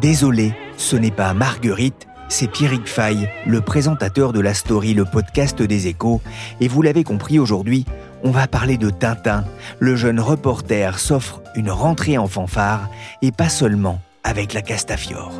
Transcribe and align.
Désolé, 0.00 0.54
ce 0.76 0.94
n'est 0.94 1.10
pas 1.10 1.34
Marguerite, 1.34 2.06
c'est 2.28 2.46
Pierrick 2.46 2.86
Fay, 2.86 3.28
le 3.46 3.60
présentateur 3.60 4.32
de 4.32 4.38
la 4.38 4.54
story, 4.54 4.94
le 4.94 5.04
podcast 5.04 5.60
des 5.60 5.88
échos. 5.88 6.20
Et 6.60 6.68
vous 6.68 6.82
l'avez 6.82 7.02
compris 7.02 7.40
aujourd'hui, 7.40 7.84
on 8.22 8.30
va 8.30 8.46
parler 8.46 8.76
de 8.76 8.90
Tintin. 8.90 9.44
Le 9.80 9.96
jeune 9.96 10.20
reporter 10.20 11.00
s'offre 11.00 11.42
une 11.56 11.70
rentrée 11.70 12.16
en 12.16 12.28
fanfare, 12.28 12.88
et 13.22 13.32
pas 13.32 13.48
seulement 13.48 14.00
avec 14.22 14.52
la 14.52 14.62
Castafiore. 14.62 15.32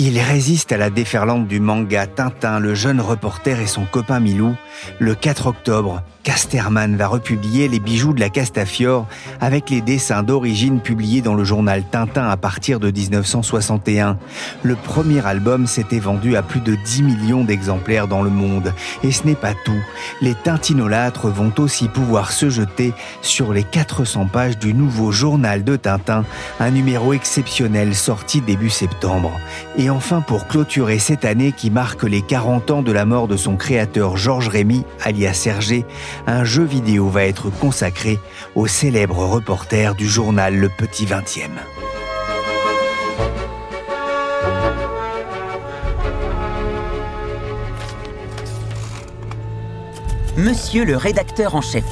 Il 0.00 0.16
résiste 0.20 0.70
à 0.70 0.76
la 0.76 0.90
déferlante 0.90 1.48
du 1.48 1.58
manga 1.58 2.06
Tintin, 2.06 2.60
le 2.60 2.72
jeune 2.72 3.00
reporter 3.00 3.58
et 3.58 3.66
son 3.66 3.84
copain 3.84 4.20
Milou. 4.20 4.54
Le 5.00 5.16
4 5.16 5.48
octobre, 5.48 6.04
Casterman 6.22 6.94
va 6.94 7.08
republier 7.08 7.66
les 7.68 7.80
bijoux 7.80 8.12
de 8.12 8.20
la 8.20 8.28
Castafiore 8.28 9.08
avec 9.40 9.70
les 9.70 9.80
dessins 9.80 10.22
d'origine 10.22 10.80
publiés 10.80 11.20
dans 11.20 11.34
le 11.34 11.42
journal 11.42 11.82
Tintin 11.90 12.28
à 12.28 12.36
partir 12.36 12.78
de 12.78 12.92
1961. 12.92 14.18
Le 14.62 14.76
premier 14.76 15.26
album 15.26 15.66
s'était 15.66 15.98
vendu 15.98 16.36
à 16.36 16.42
plus 16.42 16.60
de 16.60 16.76
10 16.76 17.02
millions 17.02 17.42
d'exemplaires 17.42 18.06
dans 18.06 18.22
le 18.22 18.30
monde. 18.30 18.72
Et 19.02 19.10
ce 19.10 19.26
n'est 19.26 19.34
pas 19.34 19.54
tout. 19.64 19.82
Les 20.20 20.34
tintinolâtres 20.34 21.26
vont 21.28 21.52
aussi 21.58 21.88
pouvoir 21.88 22.30
se 22.30 22.50
jeter 22.50 22.92
sur 23.20 23.52
les 23.52 23.64
400 23.64 24.26
pages 24.26 24.58
du 24.58 24.74
nouveau 24.74 25.10
journal 25.10 25.64
de 25.64 25.74
Tintin, 25.74 26.24
un 26.60 26.70
numéro 26.70 27.14
exceptionnel 27.14 27.96
sorti 27.96 28.42
début 28.42 28.70
septembre. 28.70 29.32
Enfin, 29.90 30.20
pour 30.20 30.46
clôturer 30.46 30.98
cette 30.98 31.24
année 31.24 31.52
qui 31.52 31.70
marque 31.70 32.02
les 32.02 32.22
40 32.22 32.70
ans 32.70 32.82
de 32.82 32.92
la 32.92 33.04
mort 33.04 33.28
de 33.28 33.36
son 33.36 33.56
créateur 33.56 34.16
Georges 34.16 34.48
Rémy, 34.48 34.84
alias 35.02 35.44
Hergé, 35.46 35.84
un 36.26 36.44
jeu 36.44 36.64
vidéo 36.64 37.08
va 37.08 37.24
être 37.24 37.50
consacré 37.50 38.18
au 38.54 38.66
célèbre 38.66 39.18
reporter 39.24 39.94
du 39.94 40.08
journal 40.08 40.56
Le 40.56 40.68
Petit 40.68 41.06
Vingtième. 41.06 41.58
Monsieur 50.36 50.84
le 50.84 50.96
rédacteur 50.96 51.54
en 51.56 51.62
chef, 51.62 51.84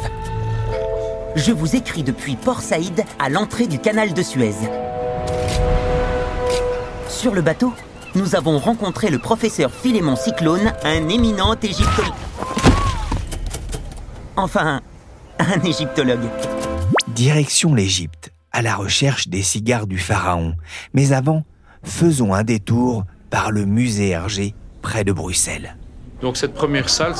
je 1.34 1.52
vous 1.52 1.76
écris 1.76 2.02
depuis 2.02 2.36
Port 2.36 2.62
Saïd 2.62 3.04
à 3.18 3.28
l'entrée 3.28 3.66
du 3.66 3.78
canal 3.78 4.14
de 4.14 4.22
Suez. 4.22 4.54
Sur 7.08 7.34
le 7.34 7.42
bateau, 7.42 7.72
nous 8.14 8.34
avons 8.34 8.58
rencontré 8.58 9.10
le 9.10 9.18
professeur 9.18 9.70
Philémon 9.70 10.16
Cyclone, 10.16 10.72
un 10.84 11.08
éminent 11.08 11.54
égyptologue. 11.60 12.12
Enfin, 14.36 14.80
un 15.38 15.60
égyptologue. 15.60 16.28
Direction 17.08 17.74
l'Égypte, 17.74 18.32
à 18.52 18.62
la 18.62 18.74
recherche 18.74 19.28
des 19.28 19.42
cigares 19.42 19.86
du 19.86 19.98
pharaon. 19.98 20.54
Mais 20.94 21.12
avant, 21.12 21.44
faisons 21.82 22.34
un 22.34 22.44
détour 22.44 23.04
par 23.30 23.50
le 23.50 23.64
musée 23.64 24.10
Hergé, 24.10 24.54
près 24.82 25.04
de 25.04 25.12
Bruxelles. 25.12 25.76
Donc 26.22 26.38
cette 26.38 26.54
première 26.54 26.88
salle, 26.88 27.12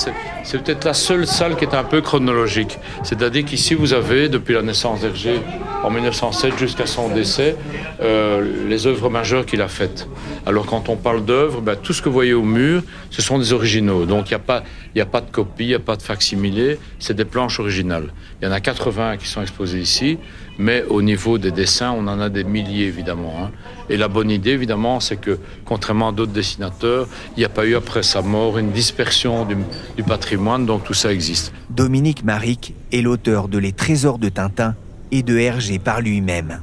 c'est 0.42 0.62
peut-être 0.62 0.84
la 0.84 0.94
seule 0.94 1.26
salle 1.26 1.56
qui 1.56 1.64
est 1.64 1.74
un 1.74 1.84
peu 1.84 2.00
chronologique. 2.00 2.78
C'est-à-dire 3.02 3.44
qu'ici, 3.44 3.74
vous 3.74 3.92
avez, 3.92 4.28
depuis 4.28 4.54
la 4.54 4.62
naissance 4.62 5.02
d'Hergé, 5.02 5.40
en 5.84 5.90
1907 5.90 6.58
jusqu'à 6.58 6.86
son 6.86 7.08
décès, 7.08 7.56
euh, 8.00 8.66
les 8.68 8.86
œuvres 8.86 9.10
majeures 9.10 9.44
qu'il 9.44 9.60
a 9.60 9.68
faites. 9.68 10.08
Alors 10.46 10.64
quand 10.64 10.88
on 10.88 10.96
parle 10.96 11.24
d'œuvres, 11.24 11.60
ben, 11.60 11.76
tout 11.76 11.92
ce 11.92 12.00
que 12.00 12.08
vous 12.08 12.14
voyez 12.14 12.32
au 12.32 12.42
mur, 12.42 12.82
ce 13.10 13.20
sont 13.20 13.38
des 13.38 13.52
originaux. 13.52 14.06
Donc 14.06 14.30
il 14.30 14.32
n'y 14.32 14.36
a, 14.36 14.38
pas, 14.38 14.62
a 14.98 15.04
pas 15.04 15.20
de 15.20 15.30
copie, 15.30 15.64
il 15.64 15.68
n'y 15.68 15.74
a 15.74 15.78
pas 15.78 15.96
de 15.96 16.02
facsimilé, 16.02 16.78
c'est 16.98 17.14
des 17.14 17.24
planches 17.24 17.60
originales. 17.60 18.12
Il 18.40 18.46
y 18.46 18.48
en 18.48 18.52
a 18.52 18.60
80 18.60 19.18
qui 19.18 19.28
sont 19.28 19.42
exposées 19.42 19.80
ici, 19.80 20.18
mais 20.58 20.84
au 20.84 21.02
niveau 21.02 21.38
des 21.38 21.50
dessins, 21.50 21.92
on 21.92 22.06
en 22.06 22.20
a 22.20 22.28
des 22.28 22.44
milliers 22.44 22.86
évidemment. 22.86 23.34
Hein. 23.42 23.50
Et 23.88 23.96
la 23.96 24.08
bonne 24.08 24.30
idée 24.30 24.50
évidemment, 24.50 25.00
c'est 25.00 25.16
que 25.16 25.38
contrairement 25.64 26.08
à 26.08 26.12
d'autres 26.12 26.32
dessinateurs, 26.32 27.06
il 27.36 27.40
n'y 27.40 27.44
a 27.44 27.48
pas 27.48 27.66
eu 27.66 27.76
après 27.76 28.02
sa 28.02 28.22
mort 28.22 28.58
une 28.58 28.70
dispersion 28.70 29.44
du, 29.44 29.56
du 29.96 30.02
patrimoine, 30.02 30.66
donc 30.66 30.84
tout 30.84 30.94
ça 30.94 31.12
existe. 31.12 31.52
Dominique 31.70 32.24
Maric 32.24 32.74
est 32.92 33.02
l'auteur 33.02 33.48
de 33.48 33.58
Les 33.58 33.72
Trésors 33.72 34.18
de 34.18 34.28
Tintin 34.28 34.74
et 35.12 35.22
de 35.22 35.36
Hergé 35.36 35.78
par 35.78 36.00
lui-même. 36.00 36.60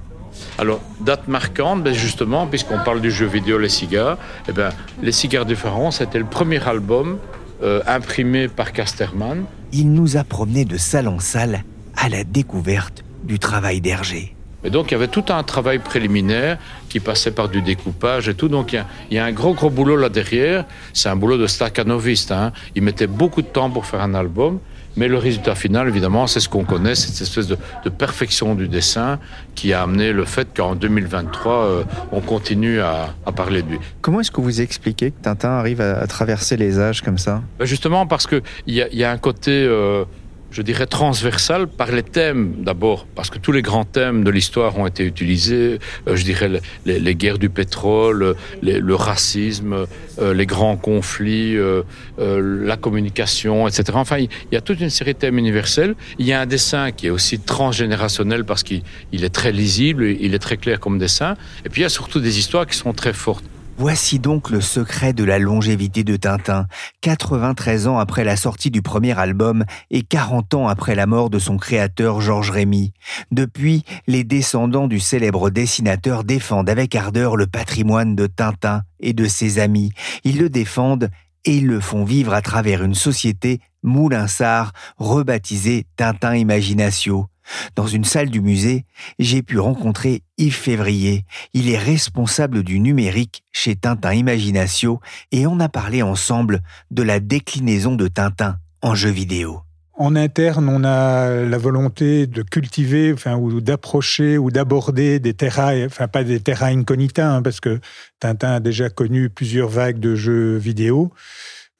Alors, 0.58 0.82
date 1.02 1.28
marquante, 1.28 1.84
ben 1.84 1.94
justement, 1.94 2.48
puisqu'on 2.48 2.80
parle 2.80 3.02
du 3.02 3.12
jeu 3.12 3.26
vidéo 3.26 3.58
Les 3.58 3.70
Cigares, 3.70 4.18
eh 4.48 4.52
ben, 4.52 4.70
Les 5.02 5.12
Cigares 5.12 5.46
du 5.46 5.56
Pharaon, 5.56 5.92
c'était 5.92 6.20
le 6.20 6.26
premier 6.26 6.62
album 6.68 7.18
euh, 7.64 7.82
imprimé 7.88 8.48
par 8.48 8.74
Casterman. 8.74 9.46
Il 9.72 9.92
nous 9.92 10.18
a 10.18 10.24
promené 10.24 10.66
de 10.66 10.78
salle 10.78 11.08
en 11.08 11.20
salle 11.20 11.64
à 11.96 12.10
la 12.10 12.24
découverte 12.24 13.04
du 13.24 13.40
travail 13.40 13.82
d'Hergé. 13.82 14.36
Et 14.64 14.70
donc, 14.70 14.92
il 14.92 14.94
y 14.94 14.96
avait 14.96 15.08
tout 15.08 15.26
un 15.30 15.44
travail 15.44 15.80
préliminaire 15.80 16.58
qui 16.88 17.00
passait 17.00 17.32
par 17.32 17.50
du 17.50 17.62
découpage 17.62 18.30
et 18.30 18.34
tout. 18.34 18.48
Donc, 18.48 18.74
il 18.74 19.16
y 19.16 19.20
a, 19.20 19.26
un 19.26 19.32
gros, 19.32 19.54
gros 19.54 19.70
boulot 19.70 19.98
là 19.98 20.10
derrière. 20.10 20.66
C'est 20.94 21.10
un 21.10 21.16
boulot 21.16 21.38
de 21.38 21.48
staccanoviste. 21.48 22.32
Hein. 22.32 22.54
Il 22.76 22.84
mettait 22.84 23.08
beaucoup 23.08 23.42
de 23.42 23.48
temps 23.48 23.70
pour 23.70 23.86
faire 23.86 24.02
un 24.02 24.14
album. 24.14 24.60
Mais 24.96 25.08
le 25.08 25.18
résultat 25.18 25.56
final, 25.56 25.88
évidemment, 25.88 26.28
c'est 26.28 26.40
ce 26.40 26.48
qu'on 26.48 26.66
connaît, 26.66 26.94
cette 26.94 27.20
espèce 27.20 27.48
de, 27.48 27.58
perfection 27.90 28.54
du 28.54 28.68
dessin 28.68 29.20
qui 29.56 29.74
a 29.74 29.82
amené 29.82 30.14
le 30.14 30.24
fait 30.24 30.48
qu'en 30.56 30.76
2023, 30.76 31.54
euh, 31.54 31.84
on 32.12 32.22
continue 32.22 32.80
à, 32.80 33.16
parler 33.36 33.64
de 33.64 33.70
lui. 33.72 33.80
Comment 34.02 34.20
est-ce 34.20 34.30
que 34.30 34.40
vous 34.40 34.62
expliquez 34.62 35.10
que 35.10 35.20
Tintin 35.20 35.50
arrive 35.50 35.82
à, 35.82 36.06
traverser 36.06 36.58
les 36.58 36.80
âges 36.80 37.02
comme 37.02 37.18
ça? 37.18 37.42
Ben 37.58 37.66
Justement 37.66 38.06
parce 38.06 38.28
qu'il 38.28 38.44
y, 38.68 38.84
y 38.96 39.04
a, 39.04 39.12
un 39.12 39.18
côté... 39.18 39.52
Euh, 39.52 40.06
je 40.54 40.62
dirais, 40.62 40.86
transversal 40.86 41.68
par 41.68 41.92
les 41.92 42.04
thèmes 42.04 42.64
d'abord, 42.64 43.08
parce 43.16 43.30
que 43.30 43.40
tous 43.40 43.52
les 43.52 43.64
grands 43.64 43.86
thèmes 43.86 44.24
de 44.24 44.30
l'histoire 44.30 44.78
ont 44.78 44.86
été 44.86 45.04
utilisés, 45.04 45.80
euh, 46.08 46.16
je 46.16 46.24
dirais 46.24 46.62
les, 46.86 47.16
guerres 47.16 47.40
du 47.40 47.50
pétrole, 47.50 48.36
le 48.62 48.96
racisme, 48.96 49.88
euh, 50.20 50.34
les 50.34 50.46
grands 50.46 50.78
conflits, 50.78 51.58
euh, 51.58 51.82
la 52.20 52.78
communication, 52.78 53.68
etc. 53.68 53.84
Enfin, 53.96 54.18
il 54.20 54.30
y 54.52 54.56
a 54.56 54.62
toute 54.62 54.80
une 54.80 54.92
série 54.92 55.14
de 55.14 55.20
thèmes 55.20 55.40
universels. 55.40 55.96
Il 56.20 56.28
y 56.28 56.34
a 56.34 56.42
un 56.42 56.46
dessin 56.46 56.92
qui 56.92 57.08
est 57.08 57.10
aussi 57.10 57.40
transgénérationnel 57.40 58.46
parce 58.46 58.62
qu'il 58.62 58.84
est 59.12 59.34
très 59.34 59.52
lisible, 59.52 60.06
il 60.06 60.36
est 60.36 60.40
très 60.40 60.58
clair 60.58 60.80
comme 60.80 61.00
dessin, 61.00 61.36
et 61.66 61.70
puis 61.70 61.82
il 61.82 61.84
y 61.84 61.88
a 61.88 61.90
surtout 61.90 62.20
des 62.20 62.38
histoires 62.38 62.68
qui 62.68 62.78
sont 62.78 62.94
très 62.94 63.14
fortes. 63.14 63.44
Voici 63.78 64.20
donc 64.20 64.52
le 64.52 64.62
secret 64.62 65.14
de 65.14 65.24
la 65.24 65.40
longévité 65.40 66.04
de 66.04 66.16
Tintin, 66.16 66.68
93 67.02 67.88
ans 67.88 67.98
après 67.98 68.24
la 68.24 68.36
sortie 68.36 68.70
du 68.70 68.84
premier 68.84 69.18
album 69.18 69.66
et 69.90 70.04
40 70.04 70.54
ans 70.54 70.68
après 70.68 70.94
la 70.94 71.08
mort 71.08 71.32
de 71.32 71.40
son 71.40 71.58
créateur 71.58 72.22
Georges 72.22 72.52
Rémy. 72.52 72.94
Depuis, 73.32 73.84
les 74.06 74.24
descendants 74.24 74.88
du 74.88 75.00
célèbre 75.00 75.50
dessinateur 75.50 76.24
défendent 76.24 76.70
avec 76.70 76.94
ardeur 76.96 77.36
le 77.36 77.48
patrimoine 77.48 78.16
de 78.16 78.28
Tintin 78.28 78.84
et 79.00 79.14
de 79.14 79.26
ses 79.26 79.58
amis. 79.58 79.92
Ils 80.24 80.38
le 80.38 80.50
défendent 80.50 81.10
et 81.46 81.58
ils 81.58 81.68
le 81.68 81.80
font 81.80 82.06
vivre 82.06 82.34
à 82.34 82.42
travers 82.42 82.84
une 82.84 82.96
société 82.96 83.60
Moulinsart 83.82 84.72
rebaptisée 84.98 85.88
Tintin 85.98 86.36
Imaginatio. 86.36 87.28
Dans 87.76 87.88
une 87.88 88.04
salle 88.04 88.30
du 88.30 88.42
musée, 88.42 88.86
j'ai 89.20 89.42
pu 89.42 89.60
rencontrer 89.60 90.24
Yves 90.38 90.56
Février. 90.56 91.26
Il 91.54 91.70
est 91.70 91.78
responsable 91.78 92.64
du 92.64 92.80
numérique 92.80 93.44
chez 93.52 93.76
Tintin 93.76 94.14
Imaginatio 94.14 95.00
et 95.32 95.48
on 95.48 95.60
a 95.60 95.70
parlé 95.70 96.02
ensemble 96.02 96.62
de 96.92 97.04
la 97.04 97.20
déclinaison 97.20 97.96
de 97.96 98.08
Tintin 98.08 98.58
en 98.82 98.96
jeu 98.96 99.10
vidéo. 99.10 99.62
En 99.96 100.16
interne, 100.16 100.70
on 100.70 100.84
a 100.84 101.30
la 101.46 101.58
volonté 101.60 102.26
de 102.26 102.42
cultiver, 102.42 103.14
enfin, 103.14 103.36
ou 103.36 103.62
d'approcher 103.62 104.40
ou 104.40 104.50
d'aborder 104.50 105.20
des 105.20 105.36
terrains, 105.36 105.86
enfin 105.86 106.08
pas 106.08 106.24
des 106.24 106.40
terrains 106.40 106.76
incognita, 106.76 107.32
hein, 107.32 107.44
parce 107.44 107.60
que 107.60 107.80
Tintin 108.20 108.54
a 108.54 108.60
déjà 108.60 108.90
connu 108.90 109.30
plusieurs 109.30 109.70
vagues 109.70 110.00
de 110.00 110.16
jeux 110.16 110.58
vidéo, 110.58 111.12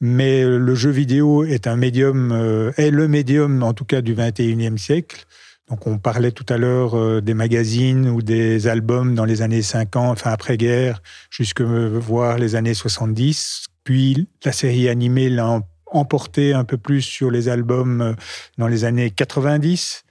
Mais 0.00 0.44
le 0.44 0.74
jeu 0.74 0.90
vidéo 0.90 1.44
est 1.44 1.66
un 1.66 1.76
médium, 1.76 2.30
euh, 2.32 2.72
est 2.76 2.90
le 2.90 3.08
médium 3.08 3.62
en 3.62 3.72
tout 3.72 3.84
cas 3.84 4.00
du 4.00 4.14
21e 4.14 4.76
siècle. 4.78 5.24
Donc 5.68 5.86
on 5.86 5.98
parlait 5.98 6.32
tout 6.32 6.46
à 6.48 6.58
l'heure 6.58 6.96
euh, 6.96 7.20
des 7.20 7.34
magazines 7.34 8.08
ou 8.08 8.22
des 8.22 8.66
albums 8.66 9.14
dans 9.14 9.24
les 9.24 9.42
années 9.42 9.62
50, 9.62 10.12
enfin 10.12 10.30
après-guerre, 10.30 11.02
jusque 11.30 11.62
voir 11.62 12.38
les 12.38 12.54
années 12.54 12.74
70. 12.74 13.66
Puis 13.82 14.28
la 14.44 14.52
série 14.52 14.88
animée 14.88 15.30
l'a 15.30 15.60
emporté 15.86 16.52
un 16.52 16.64
peu 16.64 16.76
plus 16.76 17.02
sur 17.02 17.30
les 17.30 17.48
albums 17.48 18.00
euh, 18.00 18.12
dans 18.58 18.68
les 18.68 18.84
années 18.84 19.10
90. 19.10 20.04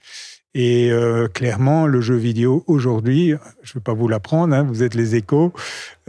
Et 0.55 0.91
euh, 0.91 1.27
clairement, 1.27 1.87
le 1.87 1.99
jeu 1.99 2.15
vidéo 2.15 2.63
aujourd'hui, 2.67 3.33
je 3.63 3.71
ne 3.71 3.73
vais 3.75 3.83
pas 3.83 3.93
vous 3.93 4.07
l'apprendre, 4.07 4.55
hein, 4.55 4.63
vous 4.63 4.83
êtes 4.83 4.93
les 4.93 5.15
échos, 5.15 5.51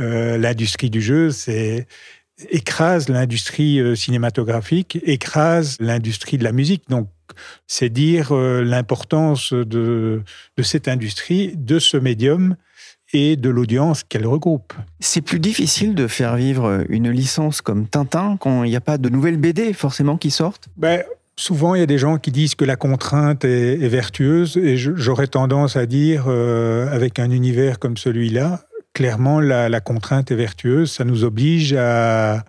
euh, 0.01 0.37
l'industrie 0.37 0.91
du 0.91 1.01
jeu, 1.01 1.31
c'est 1.31 1.87
écrase 2.51 3.09
l'industrie 3.09 3.81
euh, 3.81 3.95
cinématographique, 3.95 4.99
écrase 5.05 5.77
l'industrie 5.81 6.39
de 6.39 6.45
la 6.45 6.53
musique. 6.53 6.85
Donc, 6.89 7.09
c'est 7.67 7.89
dire 7.89 8.33
l'importance 8.35 9.53
de, 9.53 10.23
de 10.57 10.63
cette 10.63 10.89
industrie, 10.89 11.55
de 11.57 11.79
ce 11.79 11.97
médium 11.97 12.55
et 13.13 13.37
de 13.37 13.49
l'audience 13.49 14.05
qu'elle 14.05 14.27
regroupe. 14.27 14.75
C'est 15.01 15.23
plus 15.23 15.41
difficile 15.41 15.95
de 15.95 16.07
faire 16.07 16.37
vivre 16.37 16.85
une 16.91 17.11
licence 17.11 17.61
comme 17.61 17.89
Tintin 17.89 18.37
quand 18.39 18.63
il 18.63 18.71
n'y 18.71 18.77
a 18.77 18.81
pas 18.81 18.99
de 18.99 19.09
nouvelles 19.09 19.39
BD 19.39 19.73
forcément 19.73 20.17
qui 20.17 20.31
sortent? 20.31 20.69
Ben, 20.77 21.03
Souvent, 21.37 21.75
il 21.75 21.81
y 21.81 21.83
a 21.83 21.87
des 21.87 21.99
gens 21.99 22.19
qui 22.19 22.31
disent 22.31 22.55
que 22.55 22.65
la 22.65 22.77
contrainte 22.77 23.45
est, 23.45 23.89
vertueuse, 23.89 24.57
et 24.57 24.77
j'aurais 24.77 25.27
tendance 25.27 25.77
à 25.77 25.85
dire, 25.85 26.27
euh, 26.29 26.89
avec 26.93 27.19
un 27.19 27.31
univers 27.31 27.81
comme 27.81 27.97
celui-là, 27.97 28.65
clairement, 28.95 29.41
la, 29.41 29.81
contrainte 29.81 30.31
est 30.31 30.37
vertueuse. 30.37 30.93
Ça 30.93 31.05
nous 31.05 31.25
oblige 31.25 31.75
à, 31.75 32.45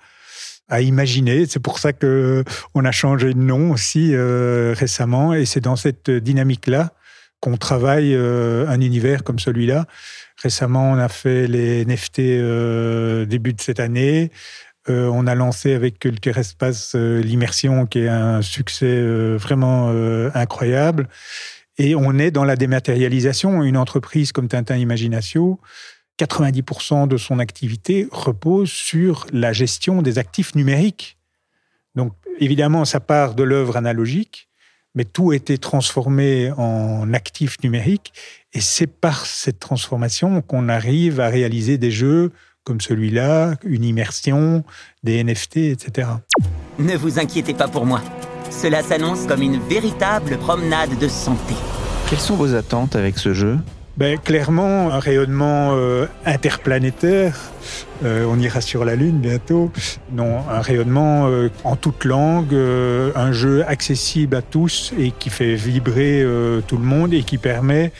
imaginer. 0.79 1.45
C'est 1.45 1.59
pour 1.59 1.79
ça 1.79 1.93
que 1.93 2.43
on 2.73 2.85
a 2.85 2.91
changé 2.91 3.33
de 3.33 3.39
nom 3.39 3.71
aussi 3.71 4.11
euh, 4.13 4.73
récemment, 4.77 5.33
et 5.33 5.45
c'est 5.45 5.61
dans 5.61 5.75
cette 5.75 6.09
dynamique-là 6.09 6.91
qu'on 7.39 7.57
travaille 7.57 8.15
euh, 8.15 8.67
un 8.67 8.81
univers 8.81 9.23
comme 9.23 9.39
celui-là. 9.39 9.85
Récemment, 10.41 10.91
on 10.91 10.97
a 10.97 11.09
fait 11.09 11.47
les 11.47 11.85
NFT 11.85 13.27
début 13.27 13.53
de 13.53 13.61
cette 13.61 13.79
année. 13.79 14.31
Euh, 14.87 15.09
on 15.11 15.25
a 15.25 15.33
lancé 15.33 15.73
avec 15.73 15.99
Culture 15.99 16.37
Espace 16.37 16.93
euh, 16.95 17.21
l'immersion, 17.21 17.87
qui 17.87 17.99
est 17.99 18.07
un 18.07 18.41
succès 18.41 18.85
euh, 18.85 19.35
vraiment 19.37 19.89
incroyable. 20.33 21.07
Et 21.77 21.95
on 21.95 22.17
est 22.17 22.31
dans 22.31 22.45
la 22.45 22.55
dématérialisation. 22.55 23.63
Une 23.63 23.77
entreprise 23.77 24.31
comme 24.31 24.47
Tintin 24.47 24.77
Imaginatio, 24.77 25.59
90% 26.19 27.07
de 27.07 27.17
son 27.17 27.39
activité 27.39 28.07
repose 28.11 28.69
sur 28.69 29.27
la 29.31 29.53
gestion 29.53 30.01
des 30.01 30.17
actifs 30.17 30.55
numériques. 30.55 31.17
Donc, 31.95 32.13
évidemment, 32.39 32.85
ça 32.85 32.99
part 32.99 33.35
de 33.35 33.43
l'œuvre 33.43 33.77
analogique, 33.77 34.49
mais 34.95 35.03
tout 35.03 35.31
a 35.31 35.35
été 35.35 35.57
transformé 35.57 36.51
en 36.57 37.13
actifs 37.13 37.57
numériques. 37.63 38.13
Et 38.53 38.61
c'est 38.61 38.87
par 38.87 39.25
cette 39.25 39.59
transformation 39.59 40.41
qu'on 40.41 40.69
arrive 40.69 41.19
à 41.19 41.27
réaliser 41.27 41.77
des 41.77 41.91
jeux 41.91 42.31
comme 42.63 42.81
celui-là, 42.81 43.55
une 43.63 43.83
immersion, 43.83 44.63
des 45.03 45.23
NFT, 45.23 45.57
etc. 45.57 46.09
Ne 46.79 46.97
vous 46.97 47.19
inquiétez 47.19 47.53
pas 47.53 47.67
pour 47.67 47.85
moi. 47.85 48.01
Cela 48.49 48.81
s'annonce 48.81 49.27
comme 49.27 49.43
une 49.43 49.59
véritable 49.59 50.37
promenade 50.39 50.97
de 50.97 51.07
santé. 51.07 51.53
Quelles 52.09 52.19
sont 52.19 52.35
vos 52.35 52.55
attentes 52.55 52.95
avec 52.95 53.19
ce 53.19 53.33
jeu? 53.33 53.59
Ben, 53.97 54.17
Clairement, 54.17 54.91
un 54.91 54.99
rayonnement 54.99 55.71
euh, 55.73 56.07
interplanétaire. 56.25 57.37
Euh, 58.03 58.25
on 58.29 58.39
ira 58.39 58.61
sur 58.61 58.85
la 58.85 58.95
Lune 58.95 59.19
bientôt. 59.19 59.71
Non, 60.11 60.47
un 60.49 60.61
rayonnement 60.61 61.27
euh, 61.27 61.49
en 61.63 61.75
toute 61.75 62.05
langue, 62.05 62.53
un 62.53 63.31
jeu 63.31 63.63
accessible 63.67 64.35
à 64.35 64.41
tous 64.41 64.93
et 64.97 65.11
qui 65.11 65.29
fait 65.29 65.55
vibrer 65.55 66.25
tout 66.67 66.77
le 66.77 66.83
monde 66.83 67.13
et 67.13 67.23
qui 67.23 67.37
permet 67.37 67.91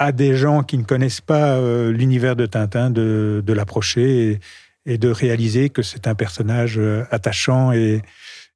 à 0.00 0.12
des 0.12 0.34
gens 0.34 0.62
qui 0.62 0.78
ne 0.78 0.82
connaissent 0.82 1.20
pas 1.20 1.56
euh, 1.56 1.92
l'univers 1.92 2.34
de 2.34 2.46
Tintin 2.46 2.90
de, 2.90 3.44
l'approcher 3.46 4.40
et, 4.86 4.96
de 4.96 5.10
réaliser 5.10 5.68
que 5.68 5.82
c'est 5.82 6.06
un 6.06 6.14
personnage 6.14 6.78
euh, 6.78 7.04
attachant 7.10 7.70
et 7.70 8.00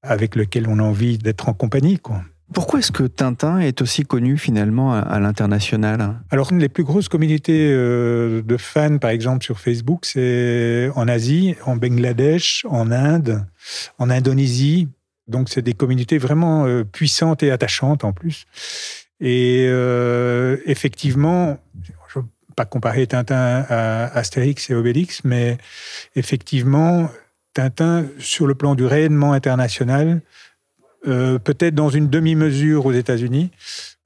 avec 0.02 0.36
lequel 0.36 0.66
on 0.68 0.78
a 0.78 0.82
envie 0.82 1.18
d'être 1.18 1.50
en 1.50 1.52
compagnie. 1.52 1.98
Quoi. 1.98 2.22
Pourquoi 2.52 2.80
est-ce 2.80 2.92
que 2.92 3.04
Tintin 3.04 3.58
est 3.58 3.80
aussi 3.80 4.04
connu 4.04 4.36
finalement 4.36 4.94
à, 4.94 5.18
l'international? 5.18 6.20
Alors, 6.30 6.52
les 6.52 6.68
plus 6.68 6.84
grosses 6.84 7.08
communautés 7.08 7.70
euh, 7.72 8.42
de 8.42 8.56
fans, 8.56 8.98
par 8.98 9.10
exemple 9.10 9.44
sur 9.44 9.58
Facebook, 9.58 10.04
c'est 10.04 10.90
en 10.94 11.08
Asie, 11.08 11.56
en 11.64 11.76
Bangladesh, 11.76 12.66
en 12.68 12.90
Inde, 12.92 13.46
en 13.98 14.10
Indonésie. 14.10 14.88
Donc, 15.26 15.48
c'est 15.48 15.62
des 15.62 15.72
communautés 15.72 16.18
vraiment 16.18 16.66
puissantes 16.84 17.42
et 17.42 17.50
attachantes 17.50 18.04
en 18.04 18.12
plus. 18.12 18.46
Et 19.20 19.66
euh, 19.68 20.58
effectivement, 20.66 21.58
je 22.08 22.18
ne 22.18 22.24
veux 22.24 22.28
pas 22.56 22.64
comparer 22.64 23.06
Tintin 23.06 23.64
à 23.68 24.04
Astérix 24.16 24.68
et 24.70 24.74
Obélix, 24.74 25.22
mais 25.24 25.58
effectivement, 26.16 27.08
Tintin, 27.54 28.06
sur 28.18 28.46
le 28.46 28.54
plan 28.54 28.74
du 28.74 28.84
rayonnement 28.84 29.32
international, 29.32 30.20
euh, 31.06 31.38
peut-être 31.38 31.74
dans 31.74 31.90
une 31.90 32.08
demi-mesure 32.08 32.86
aux 32.86 32.92
États-Unis, 32.92 33.50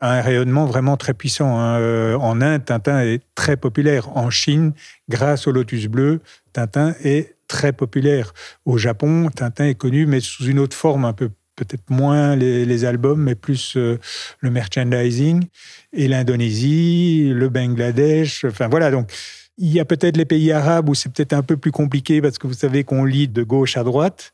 un 0.00 0.20
rayonnement 0.20 0.66
vraiment 0.66 0.96
très 0.96 1.14
puissant. 1.14 1.58
Hein. 1.58 1.78
Euh, 1.78 2.16
en 2.16 2.40
Inde, 2.40 2.64
Tintin 2.64 3.00
est 3.00 3.22
très 3.34 3.56
populaire. 3.56 4.16
En 4.16 4.30
Chine, 4.30 4.72
grâce 5.08 5.46
au 5.46 5.52
Lotus 5.52 5.86
Bleu, 5.86 6.20
Tintin 6.52 6.94
est 7.02 7.36
très 7.46 7.72
populaire. 7.72 8.32
Au 8.64 8.78
Japon, 8.78 9.30
Tintin 9.34 9.66
est 9.66 9.74
connu, 9.74 10.06
mais 10.06 10.20
sous 10.20 10.44
une 10.46 10.58
autre 10.58 10.76
forme 10.76 11.04
un 11.04 11.12
peu 11.12 11.30
peut-être 11.56 11.90
moins 11.90 12.36
les, 12.36 12.84
albums, 12.84 13.20
mais 13.20 13.34
plus 13.34 13.76
euh, 13.76 13.98
le 14.38 14.50
merchandising, 14.50 15.44
et 15.92 16.06
l'Indonésie, 16.06 17.32
le 17.34 17.48
Bangladesh, 17.48 18.44
enfin 18.44 18.68
voilà, 18.68 18.92
donc 18.92 19.10
il 19.58 19.72
y 19.72 19.80
a 19.80 19.84
peut-être 19.84 20.16
les 20.16 20.24
pays 20.24 20.52
arabes 20.52 20.88
où 20.88 20.94
c'est 20.94 21.12
peut-être 21.12 21.32
un 21.32 21.42
peu 21.42 21.56
plus 21.56 21.72
compliqué 21.72 22.22
parce 22.22 22.38
que 22.38 22.46
vous 22.46 22.54
savez 22.54 22.84
qu'on 22.84 23.04
lit 23.04 23.26
de 23.26 23.42
gauche 23.42 23.76
à 23.76 23.82
droite, 23.82 24.32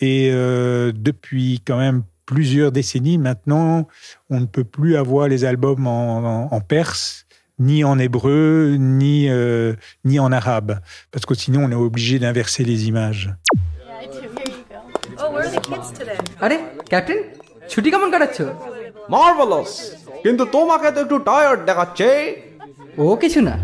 et 0.00 0.30
euh, 0.32 0.92
depuis 0.94 1.62
quand 1.66 1.78
même 1.78 2.02
plusieurs 2.26 2.72
décennies 2.72 3.18
maintenant, 3.18 3.86
on 4.30 4.40
ne 4.40 4.46
peut 4.46 4.64
plus 4.64 4.96
avoir 4.96 5.28
les 5.28 5.44
albums 5.44 5.86
en, 5.86 6.60
perse, 6.60 7.26
ni 7.58 7.84
en 7.84 7.98
hébreu, 7.98 8.76
ni, 8.78 9.28
euh, 9.28 9.74
ni 10.04 10.18
en 10.18 10.32
arabe, 10.32 10.80
parce 11.12 11.24
que 11.24 11.34
sinon 11.34 11.64
on 11.64 11.70
est 11.70 11.74
obligé 11.88 12.18
d'inverser 12.18 12.64
les 12.64 12.88
images. 12.88 13.34
Oh, 15.18 15.32
where 15.32 15.46
are 15.46 15.50
the 15.50 15.60
kids 15.68 15.88
today? 15.98 16.18
আরে 16.44 16.56
ক্যাপ্টেন 16.92 17.18
ছুটি 17.72 17.88
কেমন 17.92 18.08
কাটাচ্ছো 18.14 18.46
মার্ভেলাস 19.14 19.70
কিন্তু 20.24 20.42
তোমাকে 20.56 20.88
তো 20.94 20.98
একটু 21.04 21.16
টায়ার্ড 21.28 21.60
দেখাচ্ছে 21.68 22.08
ও 23.04 23.06
কিছু 23.22 23.40
না 23.48 23.54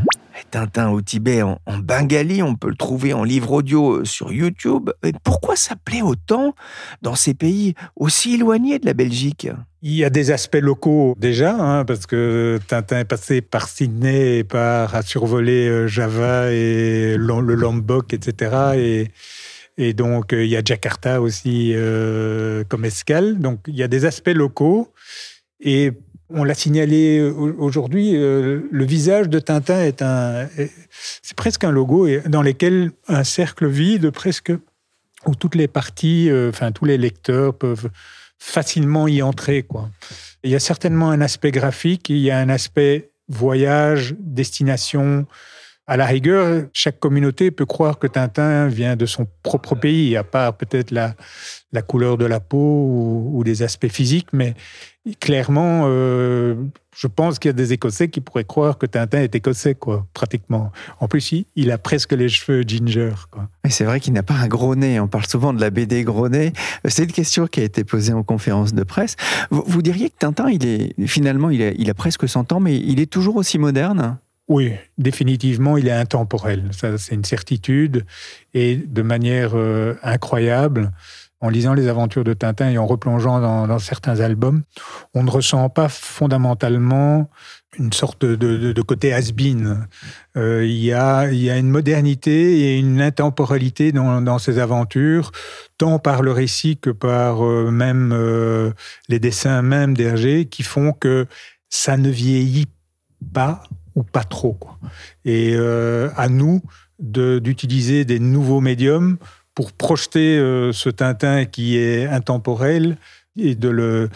Tintin 0.52 0.90
au 0.90 1.02
Tibet 1.02 1.42
en, 1.42 1.60
en, 1.66 1.78
bengali, 1.78 2.42
on 2.44 2.56
peut 2.56 2.70
le 2.70 2.76
trouver 2.76 3.14
en 3.14 3.24
livre 3.24 3.52
audio 3.52 3.98
euh, 3.98 4.06
sur 4.06 4.32
YouTube. 4.32 4.90
Pourquoi 5.24 5.56
ça 5.56 5.76
plaît 5.76 6.02
autant 6.02 6.56
dans 7.02 7.16
ces 7.16 7.34
pays 7.34 7.76
aussi 7.96 8.36
éloignés 8.36 8.80
de 8.80 8.86
la 8.86 8.94
Belgique? 8.94 9.50
Il 9.82 9.94
y 9.94 10.04
a 10.04 10.10
des 10.10 10.32
aspects 10.32 10.60
locaux 10.62 11.16
déjà, 11.18 11.56
hein, 11.56 11.86
parce 11.86 12.06
que 12.06 12.60
Tintin 12.68 13.00
est 13.00 13.06
passé 13.06 13.42
par 13.42 13.68
Sydney 13.68 14.40
et 14.40 14.44
par 14.44 14.96
à 14.96 15.02
survoler 15.02 15.68
euh, 15.68 15.88
Java 15.88 16.52
et 16.52 17.16
le 17.18 17.56
Lombok, 17.56 18.14
etc. 18.14 19.10
Et 19.78 19.94
donc, 19.94 20.34
euh, 20.34 20.44
il 20.44 20.50
y 20.50 20.58
a 20.58 20.62
Jakarta 20.64 21.22
aussi 21.22 21.74
comme 22.68 22.86
escale. 22.86 23.40
Donc, 23.40 23.60
il 23.68 23.76
y 23.76 23.84
a 23.84 23.88
des 23.88 24.06
aspects 24.06 24.30
locaux. 24.30 24.92
Et 25.60 25.92
on 26.30 26.44
l'a 26.44 26.54
signalé 26.54 27.22
aujourd'hui, 27.22 28.16
euh, 28.16 28.62
le 28.70 28.86
visage 28.86 29.30
de 29.30 29.40
Tintin 29.40 29.82
est 29.82 30.02
un, 30.02 30.48
c'est 31.22 31.36
presque 31.36 31.64
un 31.64 31.72
logo 31.72 32.08
dans 32.28 32.42
lequel 32.42 32.92
un 33.08 33.24
cercle 33.24 33.68
vide, 33.68 34.10
presque 34.12 34.52
où 35.26 35.36
toutes 35.36 35.56
les 35.56 35.68
parties, 35.68 36.30
enfin 36.50 36.72
tous 36.72 36.86
les 36.86 36.98
lecteurs 36.98 37.58
peuvent 37.58 37.90
facilement 38.40 39.08
y 39.08 39.22
entrer. 39.22 39.64
Quoi. 39.64 39.90
Il 40.44 40.52
y 40.52 40.56
a 40.56 40.60
certainement 40.60 41.10
un 41.10 41.22
aspect 41.22 41.52
graphique, 41.52 42.10
il 42.10 42.20
y 42.20 42.32
a 42.32 42.38
un 42.38 42.50
aspect 42.50 43.12
voyage, 43.28 44.16
destination, 44.20 45.26
à 45.90 45.96
la 45.96 46.06
rigueur, 46.06 46.66
chaque 46.74 47.00
communauté 47.00 47.50
peut 47.50 47.66
croire 47.66 47.98
que 47.98 48.08
Tintin 48.08 48.68
vient 48.68 48.98
de 48.98 49.06
son 49.06 49.26
propre 49.42 49.74
pays, 49.74 50.18
à 50.18 50.24
part 50.26 50.58
peut-être 50.58 50.92
la, 50.92 51.16
couleur 51.82 52.18
de 52.18 52.26
la 52.26 52.42
peau 52.42 53.32
ou, 53.34 53.42
des 53.46 53.64
aspects 53.64 53.88
physiques, 53.88 54.28
mais 54.34 54.54
clairement, 55.16 55.84
euh, 55.86 56.56
je 56.96 57.08
pense 57.08 57.40
qu'il 57.40 57.50
y 57.50 57.52
a 57.52 57.54
des 57.54 57.74
Écossais 57.74 58.10
qui 58.10 58.22
pourraient 58.22 58.44
croire 58.44 58.78
que 58.78 58.86
Tintin 58.86 59.22
est 59.22 59.36
écossais, 59.36 59.76
quoi, 59.76 60.08
pratiquement. 60.14 60.72
En 61.00 61.08
plus, 61.08 61.34
il, 61.56 61.72
a 61.72 61.78
presque 61.78 62.14
les 62.14 62.30
cheveux 62.30 62.64
ginger. 62.64 63.14
Quoi. 63.32 63.50
c'est 63.70 63.84
vrai 63.84 64.00
qu'il 64.00 64.14
n'a 64.14 64.24
pas 64.24 64.34
un 64.34 64.48
gros 64.48 64.76
nez. 64.76 65.00
On 65.00 65.08
parle 65.08 65.28
souvent 65.28 65.54
de 65.54 65.62
la 65.62 65.70
BD 65.70 66.04
gros 66.04 66.30
nez. 66.30 66.54
C'est 66.86 67.04
une 67.04 67.12
question 67.12 67.48
qui 67.48 67.60
a 67.60 67.64
été 67.64 67.84
posée 67.84 68.14
en 68.14 68.24
conférence 68.24 68.74
de 68.74 68.84
presse. 68.84 69.16
Vous, 69.52 69.82
diriez 69.82 70.10
que 70.10 70.18
Tintin, 70.18 70.50
il 70.50 70.66
est 70.66 70.94
finalement, 71.08 71.50
il 71.50 71.62
a, 71.62 71.72
il 71.72 71.90
a 71.90 71.94
presque 71.94 72.28
100 72.28 72.52
ans, 72.52 72.60
mais 72.60 72.76
il 72.76 73.00
est 73.00 73.12
toujours 73.12 73.36
aussi 73.36 73.60
moderne? 73.60 74.18
Oui, 74.48 74.74
définitivement, 74.98 75.78
il 75.78 75.88
est 75.88 75.92
intemporel. 75.92 76.70
Ça, 76.72 76.98
c'est 76.98 77.16
une 77.16 77.26
certitude. 77.26 78.06
Et 78.54 78.78
de 78.78 79.02
manière 79.02 79.52
euh, 79.56 79.96
incroyable, 80.04 80.92
en 81.40 81.50
lisant 81.50 81.74
les 81.74 81.88
aventures 81.88 82.24
de 82.24 82.34
Tintin 82.34 82.70
et 82.70 82.78
en 82.78 82.88
replongeant 82.88 83.40
dans, 83.68 83.80
certains 83.80 84.20
albums, 84.22 84.64
on 85.14 85.24
ne 85.24 85.30
ressent 85.30 85.70
pas 85.70 85.88
fondamentalement 85.88 87.30
une 87.78 87.94
sorte 87.94 88.26
de, 88.26 88.82
côté 88.82 89.14
has-been. 89.14 89.86
Euh, 90.36 90.66
il, 90.66 90.78
y 90.78 90.94
a, 90.94 91.30
une 91.30 91.70
modernité 91.70 92.60
et 92.62 92.78
une 92.78 93.02
intemporalité 93.02 93.92
dans, 93.92 94.40
ces 94.40 94.58
aventures, 94.58 95.32
tant 95.78 96.00
par 96.00 96.24
le 96.24 96.32
récit 96.32 96.78
que 96.78 96.90
par 96.90 97.46
euh, 97.46 97.70
même 97.70 98.12
euh, 98.14 98.72
les 99.10 99.20
dessins 99.20 99.62
même 99.62 99.96
d'Hergé, 99.96 100.46
qui 100.46 100.64
font 100.64 100.92
que 100.92 101.28
ça 101.70 101.98
ne 101.98 102.10
vieillit 102.10 102.68
pas 103.34 103.62
ou 103.94 104.02
pas 104.04 104.24
trop. 104.24 104.58
Et 105.26 105.56
à 105.56 106.30
nous 106.30 106.62
d'utiliser 107.00 108.06
des 108.06 108.20
nouveaux 108.20 108.62
médiums 108.62 109.18
pour 109.58 109.74
projeter 109.74 110.38
euh, 110.38 110.72
ce 110.72 110.88
Tintin 110.88 111.46
qui 111.46 111.80
est 111.80 112.06
intemporel 112.06 112.96
et 113.40 113.56
de 113.56 113.70
le, 113.70 114.08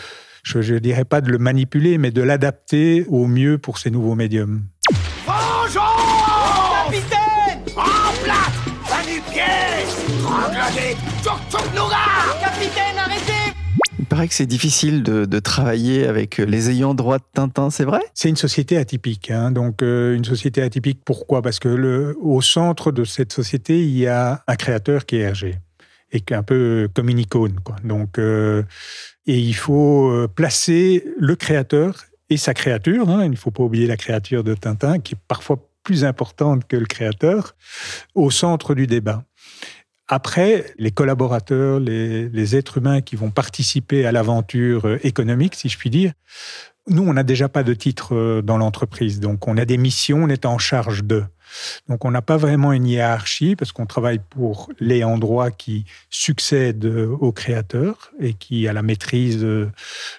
je 0.43 0.59
ne 0.59 0.77
dirais 0.77 1.03
pas 1.03 1.19
de 1.19 1.31
le 1.31 1.39
manipuler, 1.39 1.97
mais 1.97 2.11
de 2.11 2.21
l'adapter 2.21 3.05
au 3.09 3.25
mieux 3.25 3.57
pour 3.57 3.79
ces 3.79 3.89
nouveaux 3.89 4.13
médiums. 4.13 4.61
Bonjour 5.25 5.97
Capitaine! 6.85 7.19
En 7.75 8.13
place 8.23 8.51
Capitaine, 12.39 13.00
paraît 14.11 14.27
que 14.27 14.33
c'est 14.33 14.45
difficile 14.45 15.03
de, 15.03 15.39
travailler 15.39 16.05
avec 16.05 16.37
les 16.37 16.69
ayants 16.69 16.93
droit 16.93 17.17
de 17.17 17.23
Tintin, 17.33 17.69
c'est 17.69 17.85
vrai? 17.85 18.01
C'est 18.13 18.27
une 18.27 18.35
société 18.35 18.75
atypique. 18.75 19.31
Hein. 19.31 19.51
donc 19.51 19.81
euh, 19.81 20.13
une 20.15 20.25
société 20.25 20.61
atypique, 20.61 20.99
pourquoi? 21.05 21.41
Parce 21.41 21.59
que 21.59 22.13
au 22.19 22.41
centre 22.41 22.91
de 22.91 23.05
cette 23.05 23.31
société, 23.31 23.81
il 23.81 23.97
y 23.97 24.07
a 24.07 24.43
un 24.47 24.55
créateur 24.57 25.05
qui 25.05 25.15
est 25.15 25.21
Hergé 25.21 25.59
et 26.11 26.19
qui 26.19 26.33
est 26.33 26.35
un 26.35 26.43
peu 26.43 26.89
comme 26.93 27.07
une 27.07 27.19
icône. 27.19 27.55
Donc, 27.85 28.19
euh, 28.19 28.63
et 29.27 29.39
il 29.39 29.55
faut 29.55 30.11
euh, 30.11 30.27
placer 30.27 31.05
le 31.17 31.37
créateur 31.37 32.03
et 32.29 32.35
sa 32.35 32.53
créature. 32.53 33.09
Hein. 33.09 33.23
il 33.23 33.31
ne 33.31 33.37
faut 33.37 33.51
pas 33.51 33.63
oublier 33.63 33.87
la 33.87 33.95
créature 33.95 34.43
de 34.43 34.55
Tintin, 34.55 34.99
qui 34.99 35.15
est 35.15 35.21
parfois 35.29 35.57
plus 35.83 36.03
importante 36.03 36.67
que 36.67 36.75
le 36.75 36.85
créateur, 36.85 37.55
au 38.13 38.29
centre 38.29 38.75
du 38.75 38.87
débat. 38.87 39.23
Après, 40.13 40.73
les 40.77 40.91
collaborateurs, 40.91 41.79
les, 41.79 42.55
êtres 42.57 42.79
humains 42.79 42.99
qui 42.99 43.15
vont 43.15 43.31
participer 43.31 44.05
à 44.05 44.11
l'aventure 44.11 44.85
euh, 44.85 44.99
économique, 45.07 45.55
si 45.55 45.69
je 45.69 45.77
puis 45.77 45.89
dire, 45.89 46.11
nous, 46.89 47.03
on 47.03 47.13
n'a 47.13 47.23
déjà 47.23 47.47
pas 47.47 47.63
de 47.63 47.73
titre 47.73 48.13
euh, 48.13 48.41
dans 48.41 48.57
l'entreprise. 48.57 49.21
Donc, 49.21 49.47
on 49.47 49.55
a 49.55 49.63
des 49.63 49.77
missions, 49.77 50.23
on 50.23 50.27
est 50.27 50.45
en 50.45 50.57
charge 50.57 51.05
d'eux. 51.05 51.23
Donc, 51.87 52.05
on 52.05 52.11
n'a 52.11 52.21
pas 52.21 52.37
vraiment 52.37 52.73
une 52.73 52.87
hiérarchie 52.87 53.55
parce 53.55 53.71
qu'on 53.71 53.85
travaille 53.85 54.19
pour 54.29 54.69
les 54.79 55.03
endroits 55.03 55.51
qui 55.51 55.85
succèdent 56.09 56.85
euh, 56.85 57.15
au 57.19 57.31
créateur 57.31 58.11
et 58.19 58.33
qui 58.33 58.67
a 58.67 58.73
la 58.73 58.81
maîtrise 58.81 59.39
de 59.41 59.71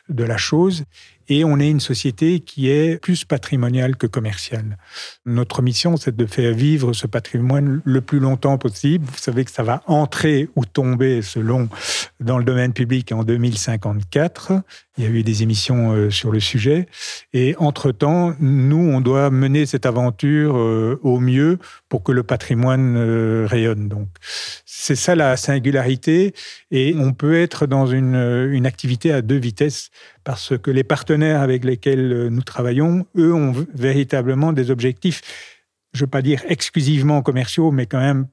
la 0.08 0.36
chose 0.36 0.84
et 1.28 1.44
on 1.44 1.58
est 1.58 1.70
une 1.70 1.80
société 1.80 2.40
qui 2.40 2.68
est 2.68 3.00
plus 3.00 3.24
patrimoniale 3.24 3.96
que 3.96 4.06
commerciale. 4.06 4.76
Notre 5.24 5.62
mission, 5.62 5.96
c'est 5.96 6.14
de 6.14 6.26
faire 6.26 6.52
vivre 6.52 6.92
ce 6.92 7.06
patrimoine 7.06 7.80
le 7.84 8.00
plus 8.00 8.18
longtemps 8.18 8.58
possible. 8.58 9.06
Vous 9.06 9.18
savez 9.18 9.44
que 9.44 9.50
ça 9.50 9.62
va 9.62 9.82
entrer 9.86 10.48
ou 10.56 10.64
tomber 10.64 11.22
selon 11.22 11.68
dans 12.20 12.38
le 12.38 12.44
domaine 12.44 12.72
public 12.72 13.12
en 13.12 13.24
2054. 13.24 14.52
Il 14.98 15.04
y 15.04 15.06
a 15.06 15.10
eu 15.10 15.22
des 15.22 15.42
émissions 15.42 15.92
euh, 15.92 16.10
sur 16.10 16.32
le 16.32 16.40
sujet. 16.40 16.86
Et 17.32 17.56
entre-temps, 17.58 18.34
nous, 18.40 18.90
on 18.92 19.00
doit 19.00 19.30
mener 19.30 19.64
cette 19.64 19.86
aventure 19.86 20.58
euh, 20.58 21.00
au 21.02 21.18
mieux 21.23 21.59
pour 21.88 22.02
que 22.02 22.12
le 22.12 22.23
patrimoine 22.23 22.97
euh, 22.97 23.47
rayonne. 23.49 23.88
Donc, 23.88 24.09
c'est 24.67 24.97
ça 24.97 25.14
la 25.14 25.37
singularité. 25.37 26.35
Et 26.71 26.95
on 26.99 27.12
peut 27.12 27.41
être 27.41 27.67
dans 27.67 27.87
une, 27.87 28.17
une 28.52 28.67
activité 28.67 29.12
à 29.12 29.23
deux 29.23 29.38
vitesses 29.38 29.91
parce 30.25 30.57
que 30.59 30.71
les 30.71 30.85
partenaires 30.85 31.41
avec 31.41 31.64
lesquels 31.64 32.29
nous 32.29 32.43
travaillons, 32.43 33.07
eux, 33.17 33.33
ont 33.33 33.52
véritablement 33.75 34.52
des 34.52 34.71
objectifs 34.71 35.23
je 35.92 36.00
ne 36.00 36.06
veux 36.06 36.11
pas 36.11 36.22
dire 36.22 36.42
exclusivement 36.49 37.20
commerciaux, 37.20 37.70
mais 37.70 37.84
quand 37.84 38.00
même 38.00 38.26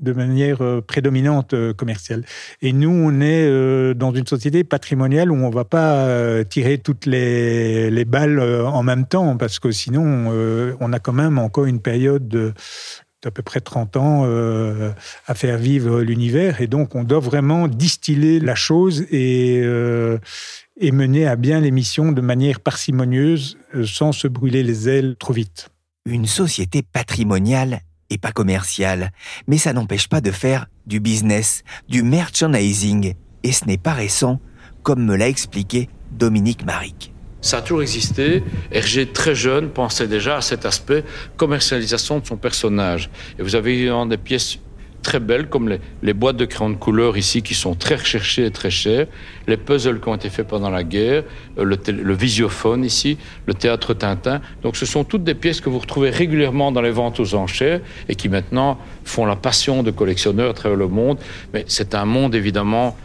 de 0.00 0.12
manière 0.12 0.62
euh, 0.62 0.80
prédominante 0.80 1.52
euh, 1.52 1.74
commerciale. 1.74 2.24
Et 2.62 2.72
nous, 2.72 2.90
on 2.90 3.20
est 3.20 3.46
euh, 3.46 3.92
dans 3.92 4.12
une 4.12 4.26
société 4.26 4.64
patrimoniale 4.64 5.30
où 5.30 5.34
on 5.34 5.50
ne 5.50 5.54
va 5.54 5.64
pas 5.64 6.44
tirer 6.44 6.78
toutes 6.78 7.04
les, 7.04 7.90
les 7.90 8.04
balles 8.04 8.40
en 8.40 8.82
même 8.82 9.06
temps, 9.06 9.36
parce 9.36 9.58
que 9.58 9.70
sinon, 9.70 10.30
on 10.80 10.92
a 10.92 10.98
quand 10.98 11.12
même 11.12 11.38
encore 11.38 11.66
une 11.66 11.80
période 11.80 12.26
de, 12.28 12.52
d'à 13.22 13.30
peu 13.30 13.42
près 13.42 13.60
30 13.60 13.96
ans 13.96 14.24
à 15.26 15.34
faire 15.34 15.58
vivre 15.58 16.00
l'univers. 16.00 16.60
Et 16.60 16.66
donc, 16.66 16.94
on 16.94 17.04
doit 17.04 17.20
vraiment 17.20 17.68
distiller 17.68 18.40
la 18.40 18.54
chose 18.54 19.02
et, 19.10 19.58
et 20.80 20.92
mener 20.92 21.26
à 21.26 21.36
bien 21.36 21.60
les 21.60 21.70
missions 21.70 22.12
de 22.12 22.20
manière 22.20 22.60
parcimonieuse, 22.60 23.58
sans 23.84 24.12
se 24.12 24.28
brûler 24.28 24.62
les 24.62 24.88
ailes 24.88 25.16
trop 25.18 25.32
vite 25.32 25.68
une 26.06 26.26
société 26.26 26.82
patrimoniale 26.82 27.80
et 28.10 28.18
pas 28.18 28.32
commerciale, 28.32 29.10
mais 29.46 29.56
ça 29.56 29.72
n'empêche 29.72 30.08
pas 30.08 30.20
de 30.20 30.30
faire 30.30 30.66
du 30.86 31.00
business, 31.00 31.62
du 31.88 32.02
merchandising, 32.02 33.14
et 33.42 33.52
ce 33.52 33.64
n'est 33.64 33.78
pas 33.78 33.94
récent, 33.94 34.38
comme 34.82 35.04
me 35.04 35.16
l'a 35.16 35.28
expliqué 35.28 35.88
Dominique 36.12 36.66
Maric. 36.66 37.12
Ça 37.40 37.58
a 37.58 37.62
toujours 37.62 37.82
existé. 37.82 38.42
Hergé, 38.70 39.06
très 39.06 39.34
jeune, 39.34 39.70
pensait 39.70 40.06
déjà 40.06 40.36
à 40.36 40.40
cet 40.42 40.66
aspect 40.66 41.04
commercialisation 41.36 42.18
de 42.18 42.26
son 42.26 42.36
personnage. 42.36 43.10
Et 43.38 43.42
vous 43.42 43.54
avez 43.54 43.90
des 44.08 44.16
pièces 44.16 44.58
très 45.04 45.20
belles, 45.20 45.48
comme 45.48 45.78
les, 46.02 46.12
boîtes 46.12 46.36
de 46.36 46.44
crayons 46.44 46.70
de 46.70 46.76
couleur 46.76 47.16
ici, 47.16 47.42
qui 47.42 47.54
sont 47.54 47.76
très 47.76 47.94
recherchées 47.94 48.46
et 48.46 48.50
très 48.50 48.70
chères, 48.70 49.06
les 49.46 49.56
puzzles 49.56 50.00
qui 50.00 50.08
ont 50.08 50.16
été 50.16 50.30
faits 50.30 50.48
pendant 50.48 50.70
la 50.70 50.82
guerre, 50.82 51.22
euh, 51.58 51.64
le, 51.64 52.14
visiophone 52.14 52.84
ici, 52.84 53.16
le 53.46 53.54
théâtre 53.54 53.94
Tintin. 53.94 54.40
Donc 54.62 54.76
ce 54.76 54.86
sont 54.86 55.04
toutes 55.04 55.22
des 55.22 55.34
pièces 55.34 55.60
que 55.60 55.68
vous 55.68 55.78
retrouvez 55.78 56.10
régulièrement 56.10 56.72
dans 56.72 56.82
les 56.82 56.90
ventes 56.90 57.20
aux 57.20 57.34
enchères 57.36 57.80
et 58.08 58.16
qui 58.16 58.28
maintenant 58.28 58.78
font 59.04 59.26
la 59.26 59.36
passion 59.36 59.84
de 59.84 59.92
collectionneurs 59.92 60.50
à 60.50 60.54
travers 60.54 60.78
le 60.78 60.88
monde. 60.88 61.18
Mais 61.52 61.64
c'est 61.68 61.94
un 61.94 62.06
monde 62.06 62.34
évidemment, 62.34 62.96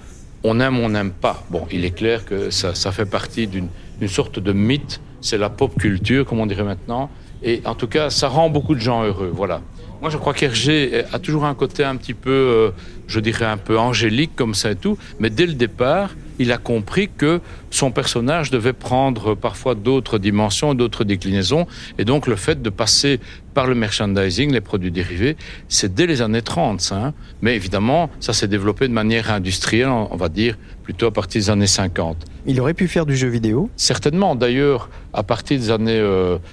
on 0.44 0.60
aime, 0.60 0.80
on 0.80 0.90
n'aime 0.90 1.12
pas. 1.12 1.44
Bon, 1.52 1.68
il 1.72 1.86
est 1.86 1.96
clair 1.96 2.26
que 2.26 2.50
ça, 2.50 2.74
ça 2.74 2.92
fait 2.92 3.06
partie 3.06 3.46
d'une 3.46 3.70
sorte 4.08 4.40
de 4.40 4.54
mythe, 4.54 5.02
c'est 5.22 5.38
la 5.38 5.50
pop 5.50 5.78
culture, 5.78 6.26
comme 6.26 6.40
on 6.40 6.46
dirait 6.46 6.64
maintenant. 6.64 7.10
Et 7.44 7.62
en 7.66 7.76
tout 7.76 7.88
cas, 7.88 8.10
ça 8.10 8.28
rend 8.28 8.50
beaucoup 8.50 8.76
de 8.76 8.80
gens 8.80 9.04
heureux. 9.04 9.32
Voilà. 9.34 9.62
Moi, 10.02 10.10
je 10.10 10.18
crois 10.18 10.34
qu'Hergé 10.34 11.04
a 11.12 11.20
toujours 11.20 11.44
un 11.44 11.54
côté 11.54 11.84
un 11.84 11.98
petit 11.98 12.14
peu, 12.14 12.32
euh, 12.32 12.72
je 13.08 13.20
dirais 13.20 13.46
un 13.46 13.58
peu 13.58 13.78
angélique 13.78 14.32
comme 14.34 14.54
ça 14.54 14.72
et 14.72 14.76
tout, 14.76 14.98
mais 15.20 15.30
dès 15.30 15.46
le 15.46 15.54
départ, 15.54 16.12
il 16.40 16.54
a 16.54 16.58
compris 16.58 17.10
que 17.10 17.42
son 17.70 17.92
personnage 17.92 18.50
devait 18.50 18.72
prendre 18.72 19.36
parfois 19.36 19.76
d'autres 19.76 20.18
dimensions, 20.18 20.74
d'autres 20.74 21.04
déclinaisons, 21.04 21.68
et 21.98 22.06
donc 22.06 22.28
le 22.28 22.38
fait 22.38 22.62
de 22.62 22.70
passer 22.70 23.20
par 23.54 23.68
le 23.68 23.76
merchandising, 23.76 24.54
les 24.54 24.62
produits 24.62 24.90
dérivés, 24.90 25.36
c'est 25.68 25.94
dès 25.94 26.08
les 26.08 26.22
années 26.22 26.42
30, 26.42 26.80
ça, 26.80 26.96
hein. 27.08 27.14
mais 27.42 27.58
évidemment, 27.58 28.10
ça 28.22 28.32
s'est 28.32 28.48
développé 28.48 28.88
de 28.88 28.94
manière 28.94 29.30
industrielle, 29.32 29.90
on 29.90 30.16
va 30.16 30.30
dire, 30.30 30.58
plutôt 30.84 31.08
à 31.08 31.12
partir 31.12 31.42
des 31.42 31.50
années 31.50 31.68
50. 31.68 32.26
Il 32.46 32.62
aurait 32.62 32.74
pu 32.74 32.88
faire 32.88 33.06
du 33.06 33.18
jeu 33.18 33.28
vidéo? 33.28 33.70
Certainement, 33.76 34.36
d'ailleurs, 34.36 34.90
à 35.14 35.24
partir 35.24 35.60
des 35.60 35.72
années 35.72 36.02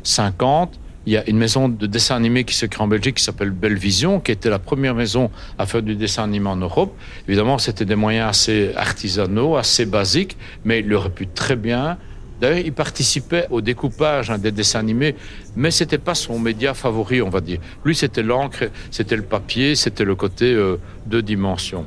50, 0.03 0.75
euh, 0.75 0.86
il 1.07 1.13
y 1.13 1.17
a 1.17 1.29
une 1.29 1.39
maison 1.39 1.69
de 1.69 1.87
dessin 1.87 2.17
animé 2.17 2.45
qui 2.45 2.55
se 2.55 2.67
crée 2.67 2.83
en 2.83 2.89
Belgique 2.89 3.17
qui 3.17 3.23
s'appelle 3.23 3.51
Belle 3.51 3.79
Vision, 3.79 4.19
qui 4.21 4.33
était 4.33 4.51
la 4.51 4.59
première 4.59 4.95
maison 4.95 5.31
à 5.57 5.65
faire 5.65 5.83
du 5.83 5.95
dessin 5.95 6.25
animé 6.25 6.49
en 6.49 6.57
Europe. 6.57 6.97
Évidemment, 7.29 7.59
c'était 7.59 7.85
des 7.85 7.95
moyens 7.95 8.31
assez 8.31 8.73
artisanaux, 8.75 9.57
assez 9.57 9.87
basiques, 9.87 10.37
mais 10.65 10.81
il 10.81 10.93
aurait 10.93 11.11
pu 11.11 11.29
très 11.29 11.57
bien 11.57 11.97
D'ailleurs, 12.41 12.59
il 12.59 12.73
participait 12.73 13.47
au 13.51 13.63
découpage 13.63 14.31
hein, 14.31 14.37
des 14.37 14.53
dessins 14.53 14.81
animés, 14.81 15.17
mais 15.55 15.71
c'était 15.71 15.99
pas 15.99 16.15
son 16.15 16.39
média 16.39 16.75
favori, 16.75 17.23
on 17.23 17.31
va 17.31 17.41
dire. 17.41 17.61
Lui, 17.85 17.95
c'était 17.95 18.23
l'encre, 18.23 18.65
c'était 18.91 19.17
le 19.17 19.23
papier, 19.23 19.75
c'était 19.75 20.05
le 20.05 20.15
côté 20.15 20.53
euh, 20.53 20.79
deux 21.07 21.23
dimensions. 21.23 21.87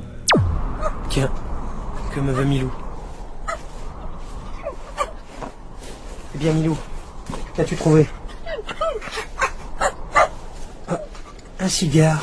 Tiens, 1.08 1.30
que 2.12 2.20
me 2.20 2.32
veut 2.32 2.44
Milou? 2.44 2.72
Eh 6.34 6.38
bien, 6.38 6.52
Milou, 6.52 6.76
qu'as-tu 7.54 7.76
trouvé? 7.76 8.08
Un 11.60 11.68
cigare. 11.68 12.22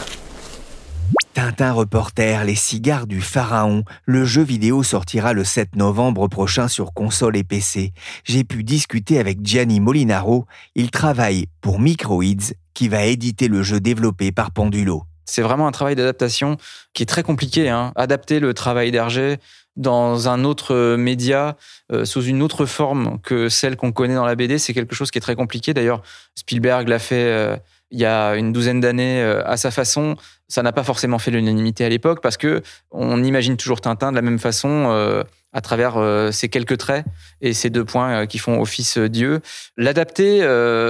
Tintin 1.36 1.72
Reporter, 1.72 2.44
les 2.44 2.56
cigares 2.56 3.06
du 3.06 3.22
pharaon. 3.22 3.84
Le 4.06 4.26
jeu 4.26 4.42
vidéo 4.42 4.82
sortira 4.82 5.34
le 5.34 5.44
7 5.44 5.76
novembre 5.76 6.28
prochain 6.28 6.68
sur 6.68 6.92
console 6.92 7.38
et 7.38 7.44
PC. 7.44 7.94
J'ai 8.24 8.44
pu 8.44 8.64
discuter 8.64 9.20
avec 9.20 9.46
Gianni 9.46 9.80
Molinaro. 9.80 10.46
Il 10.74 10.90
travaille 10.90 11.46
pour 11.62 11.80
Microids, 11.80 12.56
qui 12.74 12.88
va 12.88 13.06
éditer 13.06 13.48
le 13.48 13.62
jeu 13.62 13.80
développé 13.80 14.32
par 14.32 14.50
Pendulo. 14.50 15.04
C'est 15.26 15.44
vraiment 15.44 15.68
un 15.68 15.72
travail 15.72 15.96
d'adaptation 15.96 16.58
qui 16.94 17.04
est 17.04 17.08
très 17.08 17.24
compliqué. 17.24 17.70
Hein. 17.70 17.92
Adapter 17.96 18.40
le 18.40 18.56
travail 18.56 18.92
d'Hergé 18.92 19.38
dans 19.76 20.28
un 20.28 20.44
autre 20.44 20.96
média, 20.96 21.56
euh, 21.92 22.04
sous 22.04 22.24
une 22.24 22.42
autre 22.42 22.66
forme 22.66 23.20
que 23.22 23.48
celle 23.48 23.76
qu'on 23.76 23.92
connaît 23.92 24.16
dans 24.16 24.26
la 24.26 24.34
BD, 24.34 24.58
c'est 24.58 24.74
quelque 24.74 24.96
chose 24.96 25.12
qui 25.12 25.20
est 25.20 25.22
très 25.22 25.36
compliqué. 25.36 25.76
D'ailleurs, 25.76 26.02
Spielberg 26.34 26.88
l'a 26.88 26.98
fait 26.98 27.32
euh, 27.32 27.56
il 27.92 28.00
y 28.00 28.06
a 28.06 28.36
une 28.36 28.52
douzaine 28.54 28.80
d'années 28.80 29.22
à 29.22 29.58
sa 29.58 29.72
façon. 29.72 30.16
Ça 30.48 30.64
n'a 30.64 30.72
pas 30.72 30.84
forcément 30.84 31.20
fait 31.20 31.32
l'unanimité 31.32 31.86
à 31.86 31.90
l'époque 31.90 32.22
parce 32.22 32.38
que 32.38 32.62
on 32.92 33.24
imagine 33.24 33.58
toujours 33.58 33.82
Tintin 33.82 34.12
de 34.12 34.16
la 34.16 34.22
même 34.22 34.40
façon 34.40 35.26
à 35.54 35.62
travers 35.62 36.30
ces 36.32 36.50
quelques 36.50 36.78
traits 36.78 37.06
et 37.42 37.54
ces 37.54 37.70
deux 37.70 37.86
points 37.86 38.28
qui 38.28 38.38
font 38.38 38.62
office 38.62 38.98
Dieu. 38.98 39.42
L'adapter, 39.78 40.42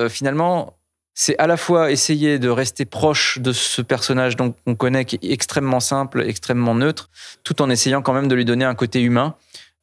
finalement, 0.09 0.77
c'est 1.19 1.37
à 1.39 1.47
la 1.47 1.57
fois 1.57 1.91
essayer 1.91 2.37
de 2.37 2.47
rester 2.47 2.85
proche 2.85 3.39
de 3.39 3.51
ce 3.51 3.81
personnage 3.81 4.35
qu'on 4.35 4.75
connaît, 4.75 5.03
qui 5.03 5.15
est 5.15 5.31
extrêmement 5.31 5.79
simple, 5.79 6.21
extrêmement 6.21 6.75
neutre, 6.75 7.09
tout 7.43 7.59
en 7.63 7.71
essayant 7.71 8.03
quand 8.03 8.13
même 8.13 8.27
de 8.27 8.35
lui 8.35 8.45
donner 8.45 8.65
un 8.65 8.75
côté 8.75 9.01
humain. 9.01 9.35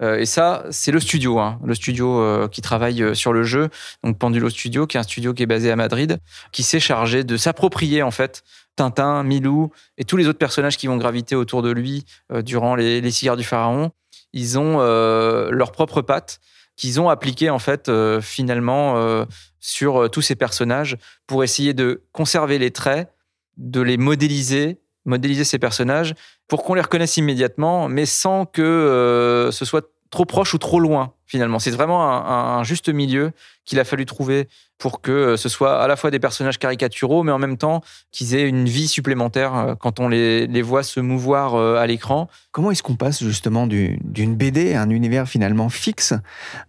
Euh, 0.02 0.18
et 0.18 0.26
ça, 0.26 0.64
c'est 0.70 0.90
le 0.90 1.00
studio, 1.00 1.38
hein, 1.38 1.60
le 1.64 1.74
studio 1.74 2.20
euh, 2.20 2.48
qui 2.48 2.60
travaille 2.60 3.02
euh, 3.02 3.14
sur 3.14 3.32
le 3.32 3.44
jeu, 3.44 3.68
donc 4.02 4.18
Pendulo 4.18 4.50
Studio, 4.50 4.86
qui 4.86 4.96
est 4.96 5.00
un 5.00 5.04
studio 5.04 5.32
qui 5.34 5.44
est 5.44 5.46
basé 5.46 5.70
à 5.70 5.76
Madrid, 5.76 6.18
qui 6.52 6.62
s'est 6.62 6.80
chargé 6.80 7.22
de 7.22 7.36
s'approprier 7.36 8.02
en 8.02 8.10
fait 8.10 8.42
Tintin, 8.76 9.22
Milou 9.22 9.70
et 9.96 10.04
tous 10.04 10.16
les 10.16 10.26
autres 10.26 10.38
personnages 10.38 10.76
qui 10.76 10.88
vont 10.88 10.96
graviter 10.96 11.36
autour 11.36 11.62
de 11.62 11.70
lui 11.70 12.04
durant 12.42 12.74
les, 12.74 13.08
cigares 13.12 13.36
du 13.36 13.44
pharaon. 13.44 13.92
Ils 14.32 14.58
ont 14.58 14.78
leurs 14.78 15.70
propres 15.70 16.02
pattes 16.02 16.40
qu'ils 16.76 17.00
ont 17.00 17.08
appliqué 17.08 17.50
en 17.50 17.60
fait 17.60 17.88
finalement 18.20 19.24
sur 19.64 20.02
euh, 20.02 20.08
tous 20.08 20.20
ces 20.20 20.36
personnages 20.36 20.98
pour 21.26 21.42
essayer 21.42 21.72
de 21.72 22.02
conserver 22.12 22.58
les 22.58 22.70
traits, 22.70 23.10
de 23.56 23.80
les 23.80 23.96
modéliser, 23.96 24.78
modéliser 25.04 25.44
ces 25.44 25.58
personnages 25.58 26.14
pour 26.48 26.62
qu'on 26.64 26.74
les 26.74 26.80
reconnaisse 26.80 27.16
immédiatement, 27.16 27.88
mais 27.88 28.06
sans 28.06 28.46
que 28.46 28.62
euh, 28.62 29.50
ce 29.50 29.64
soit 29.64 29.86
trop 30.10 30.24
proche 30.24 30.54
ou 30.54 30.58
trop 30.58 30.80
loin 30.80 31.12
finalement. 31.34 31.58
C'est 31.58 31.72
vraiment 31.72 32.00
un, 32.06 32.62
juste 32.62 32.88
milieu 32.88 33.32
qu'il 33.64 33.80
a 33.80 33.84
fallu 33.84 34.06
trouver 34.06 34.46
pour 34.78 35.00
que 35.00 35.10
euh, 35.10 35.36
ce 35.36 35.48
soit 35.48 35.82
à 35.82 35.88
la 35.88 35.96
fois 35.96 36.12
des 36.12 36.20
personnages 36.20 36.58
caricaturaux, 36.58 37.24
mais 37.24 37.32
en 37.32 37.38
même 37.38 37.56
temps 37.56 37.82
qu'ils 38.12 38.36
aient 38.36 38.48
une 38.48 38.66
vie 38.66 38.86
supplémentaire 38.86 39.54
euh, 39.56 39.74
quand 39.74 39.98
on 39.98 40.08
les, 40.08 40.46
les 40.46 40.62
voit 40.62 40.84
se 40.84 41.00
mouvoir 41.00 41.54
euh, 41.54 41.76
à 41.76 41.88
l'écran. 41.88 42.28
Comment 42.52 42.70
est-ce 42.70 42.84
qu'on 42.84 42.94
passe 42.94 43.24
justement 43.24 43.66
d'une 43.66 44.36
BD, 44.36 44.74
un 44.76 44.90
univers 44.90 45.26
finalement 45.26 45.70
fixe, 45.70 46.14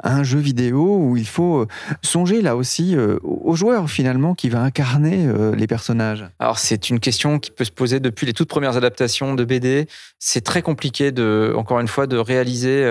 à 0.01 0.15
un 0.15 0.23
jeu 0.23 0.39
vidéo 0.39 0.97
où 0.97 1.15
il 1.15 1.27
faut 1.27 1.67
songer 2.01 2.41
là 2.41 2.55
aussi 2.55 2.95
au 3.21 3.55
joueur 3.55 3.87
finalement 3.87 4.33
qui 4.33 4.49
va 4.49 4.61
incarner 4.61 5.27
les 5.55 5.67
personnages? 5.67 6.25
Alors 6.39 6.57
c'est 6.57 6.89
une 6.89 6.99
question 6.99 7.37
qui 7.37 7.51
peut 7.51 7.65
se 7.65 7.71
poser 7.71 7.99
depuis 7.99 8.25
les 8.25 8.33
toutes 8.33 8.49
premières 8.49 8.77
adaptations 8.77 9.35
de 9.35 9.43
BD. 9.43 9.87
C'est 10.17 10.43
très 10.43 10.63
compliqué 10.63 11.11
de, 11.11 11.53
encore 11.55 11.79
une 11.79 11.87
fois, 11.87 12.07
de 12.07 12.17
réaliser 12.17 12.83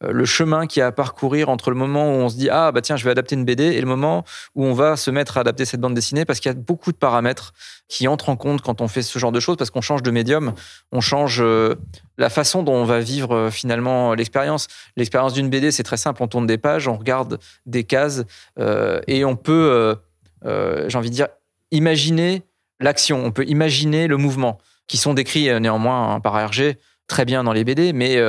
le 0.00 0.24
chemin 0.26 0.66
qui 0.66 0.80
a 0.80 0.92
parcourir 0.92 1.48
entre 1.48 1.70
le 1.70 1.76
moment 1.76 2.10
où 2.10 2.14
on 2.16 2.28
se 2.28 2.36
dit 2.36 2.50
ah 2.50 2.70
bah 2.70 2.82
tiens 2.82 2.96
je 2.96 3.04
vais 3.04 3.10
adapter 3.10 3.34
une 3.34 3.44
BD 3.44 3.64
et 3.64 3.80
le 3.80 3.86
moment 3.86 4.24
où 4.54 4.64
on 4.64 4.74
va 4.74 4.96
se 4.96 5.10
mettre 5.10 5.38
à 5.38 5.40
adapter 5.40 5.64
cette 5.64 5.80
bande 5.80 5.94
dessinée 5.94 6.24
parce 6.24 6.38
qu'il 6.38 6.50
y 6.50 6.54
a 6.54 6.58
beaucoup 6.58 6.92
de 6.92 6.96
paramètres 6.96 7.54
qui 7.88 8.08
entrent 8.08 8.28
en 8.28 8.36
compte 8.36 8.62
quand 8.62 8.80
on 8.80 8.88
fait 8.88 9.02
ce 9.02 9.18
genre 9.18 9.32
de 9.32 9.40
choses 9.40 9.56
parce 9.56 9.70
qu'on 9.70 9.80
change 9.80 10.02
de 10.02 10.10
médium, 10.10 10.54
on 10.92 11.00
change 11.00 11.40
euh, 11.40 11.76
la 12.18 12.28
façon 12.30 12.62
dont 12.62 12.74
on 12.74 12.84
va 12.84 13.00
vivre 13.00 13.34
euh, 13.34 13.50
finalement 13.50 14.14
l'expérience. 14.14 14.68
L'expérience 14.96 15.32
d'une 15.32 15.48
BD 15.48 15.70
c'est 15.70 15.82
très 15.82 15.96
simple, 15.96 16.22
on 16.22 16.28
tourne 16.28 16.46
des 16.46 16.58
pages, 16.58 16.88
on 16.88 16.96
regarde 16.96 17.38
des 17.64 17.84
cases 17.84 18.24
euh, 18.58 19.00
et 19.06 19.24
on 19.24 19.36
peut, 19.36 19.96
j'ai 20.44 20.98
envie 20.98 21.10
de 21.10 21.14
dire, 21.14 21.28
imaginer 21.70 22.42
l'action, 22.80 23.24
on 23.24 23.30
peut 23.30 23.44
imaginer 23.46 24.06
le 24.06 24.16
mouvement 24.16 24.58
qui 24.86 24.96
sont 24.96 25.14
décrits 25.14 25.48
néanmoins 25.60 26.14
hein, 26.14 26.20
par 26.20 26.34
RG 26.34 26.76
très 27.06 27.24
bien 27.24 27.44
dans 27.44 27.52
les 27.52 27.64
BD, 27.64 27.92
mais 27.92 28.20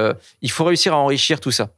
il 0.41 0.51
faut 0.51 0.63
réussir 0.63 0.93
à 0.93 0.98
enrichir 0.98 1.39
tout 1.39 1.51
ça. 1.51 1.69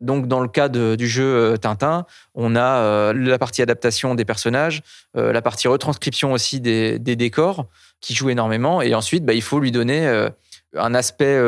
Donc, 0.00 0.26
dans 0.28 0.40
le 0.40 0.48
cas 0.48 0.68
du 0.68 1.08
jeu 1.08 1.24
euh, 1.24 1.56
Tintin, 1.56 2.06
on 2.34 2.56
a 2.56 2.78
euh, 2.78 3.12
la 3.14 3.38
partie 3.38 3.62
adaptation 3.62 4.14
des 4.14 4.24
personnages, 4.24 4.82
euh, 5.16 5.32
la 5.32 5.40
partie 5.40 5.68
retranscription 5.68 6.32
aussi 6.32 6.60
des, 6.60 6.98
décors 6.98 7.66
qui 8.00 8.14
joue 8.14 8.30
énormément. 8.30 8.82
Et 8.82 8.94
ensuite, 8.94 9.24
bah, 9.24 9.32
il 9.32 9.42
faut 9.42 9.60
lui 9.60 9.72
donner 9.72 10.28
un 10.76 10.94
aspect 10.94 11.40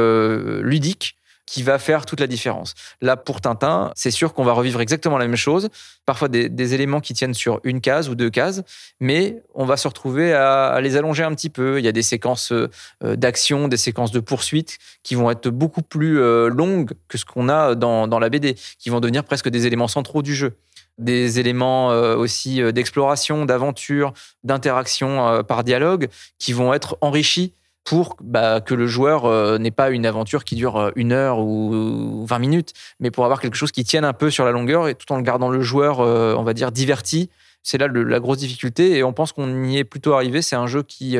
ludique 0.63 1.17
qui 1.47 1.63
va 1.63 1.79
faire 1.79 2.05
toute 2.05 2.21
la 2.21 2.27
différence. 2.27 2.75
Là, 3.01 3.17
pour 3.17 3.41
Tintin, 3.41 3.93
c'est 3.95 4.11
sûr 4.11 4.35
qu'on 4.35 4.45
va 4.45 4.53
revivre 4.53 4.81
exactement 4.81 5.17
la 5.17 5.27
même 5.27 5.37
chose, 5.37 5.69
parfois 6.05 6.29
des, 6.29 6.75
éléments 6.75 7.01
qui 7.01 7.15
tiennent 7.15 7.35
sur 7.35 7.61
une 7.63 7.81
case 7.81 8.09
ou 8.09 8.17
deux 8.17 8.31
cases, 8.31 8.63
mais 9.01 9.43
on 9.55 9.65
va 9.65 9.77
se 9.77 9.87
retrouver 9.87 10.35
à, 10.35 10.79
les 10.83 10.97
allonger 10.97 11.23
un 11.23 11.33
petit 11.35 11.49
peu. 11.49 11.79
Il 11.79 11.85
y 11.85 11.89
a 11.89 11.93
des 11.93 12.03
séquences 12.03 12.53
euh, 12.53 12.69
d'action, 13.03 13.69
des 13.69 13.77
séquences 13.77 14.11
de 14.11 14.21
poursuite 14.21 14.79
qui 15.05 15.15
vont 15.15 15.31
être 15.31 15.49
beaucoup 15.49 15.83
plus 15.83 16.21
euh, 16.21 16.49
longues 16.49 16.93
que 17.09 17.17
ce 17.17 17.25
qu'on 17.25 17.49
a 17.49 17.77
dans, 17.77 18.09
dans 18.09 18.19
la 18.19 18.29
BD, 18.29 18.57
qui 18.79 18.91
vont 18.91 18.99
devenir 18.99 19.23
presque 19.23 19.49
des 19.49 19.67
éléments 19.67 19.89
centraux 19.89 20.23
du 20.23 20.35
jeu 20.35 20.57
des 20.99 21.39
éléments 21.39 21.93
euh, 21.93 22.17
aussi 22.17 22.63
d'exploration, 22.73 23.45
d'aventure, 23.45 24.15
d'interaction 24.45 25.45
par 25.45 25.63
dialogue 25.63 26.09
qui 26.39 26.55
vont 26.55 26.73
être 26.73 26.97
enrichis 27.03 27.53
pour 27.87 28.17
bah, 28.21 28.61
que 28.61 28.75
le 28.75 28.87
joueur 28.89 29.25
euh, 29.25 29.59
n'ait 29.59 29.71
pas 29.71 29.91
une 29.91 30.05
aventure 30.05 30.45
qui 30.45 30.57
dure 30.57 30.77
euh, 30.77 30.91
une 30.97 31.13
heure 31.13 31.39
ou 31.39 32.27
20 32.27 32.39
minutes, 32.41 32.73
mais 32.99 33.13
pour 33.13 33.25
avoir 33.25 33.41
quelque 33.41 33.57
chose 33.57 33.71
qui 33.71 33.85
tienne 33.85 34.05
un 34.05 34.13
peu 34.13 34.29
sur 34.29 34.45
la 34.45 34.51
longueur 34.51 34.89
et 34.89 34.97
tout 34.97 35.11
en 35.13 35.21
gardant 35.21 35.49
le 35.49 35.63
joueur, 35.63 36.01
euh, 36.01 36.35
on 36.37 36.43
va 36.43 36.53
dire, 36.53 36.73
diverti. 36.73 37.31
C'est 37.63 37.79
là 37.79 37.87
la 37.89 38.21
grosse 38.21 38.39
difficulté 38.39 38.97
et 38.97 39.05
on 39.05 39.13
pense 39.13 39.33
qu'on 39.33 39.65
y 39.65 39.79
est 39.79 39.85
plutôt 39.85 40.15
arrivé. 40.15 40.43
C'est 40.43 40.57
un 40.57 40.67
jeu 40.67 40.83
qui 40.83 41.17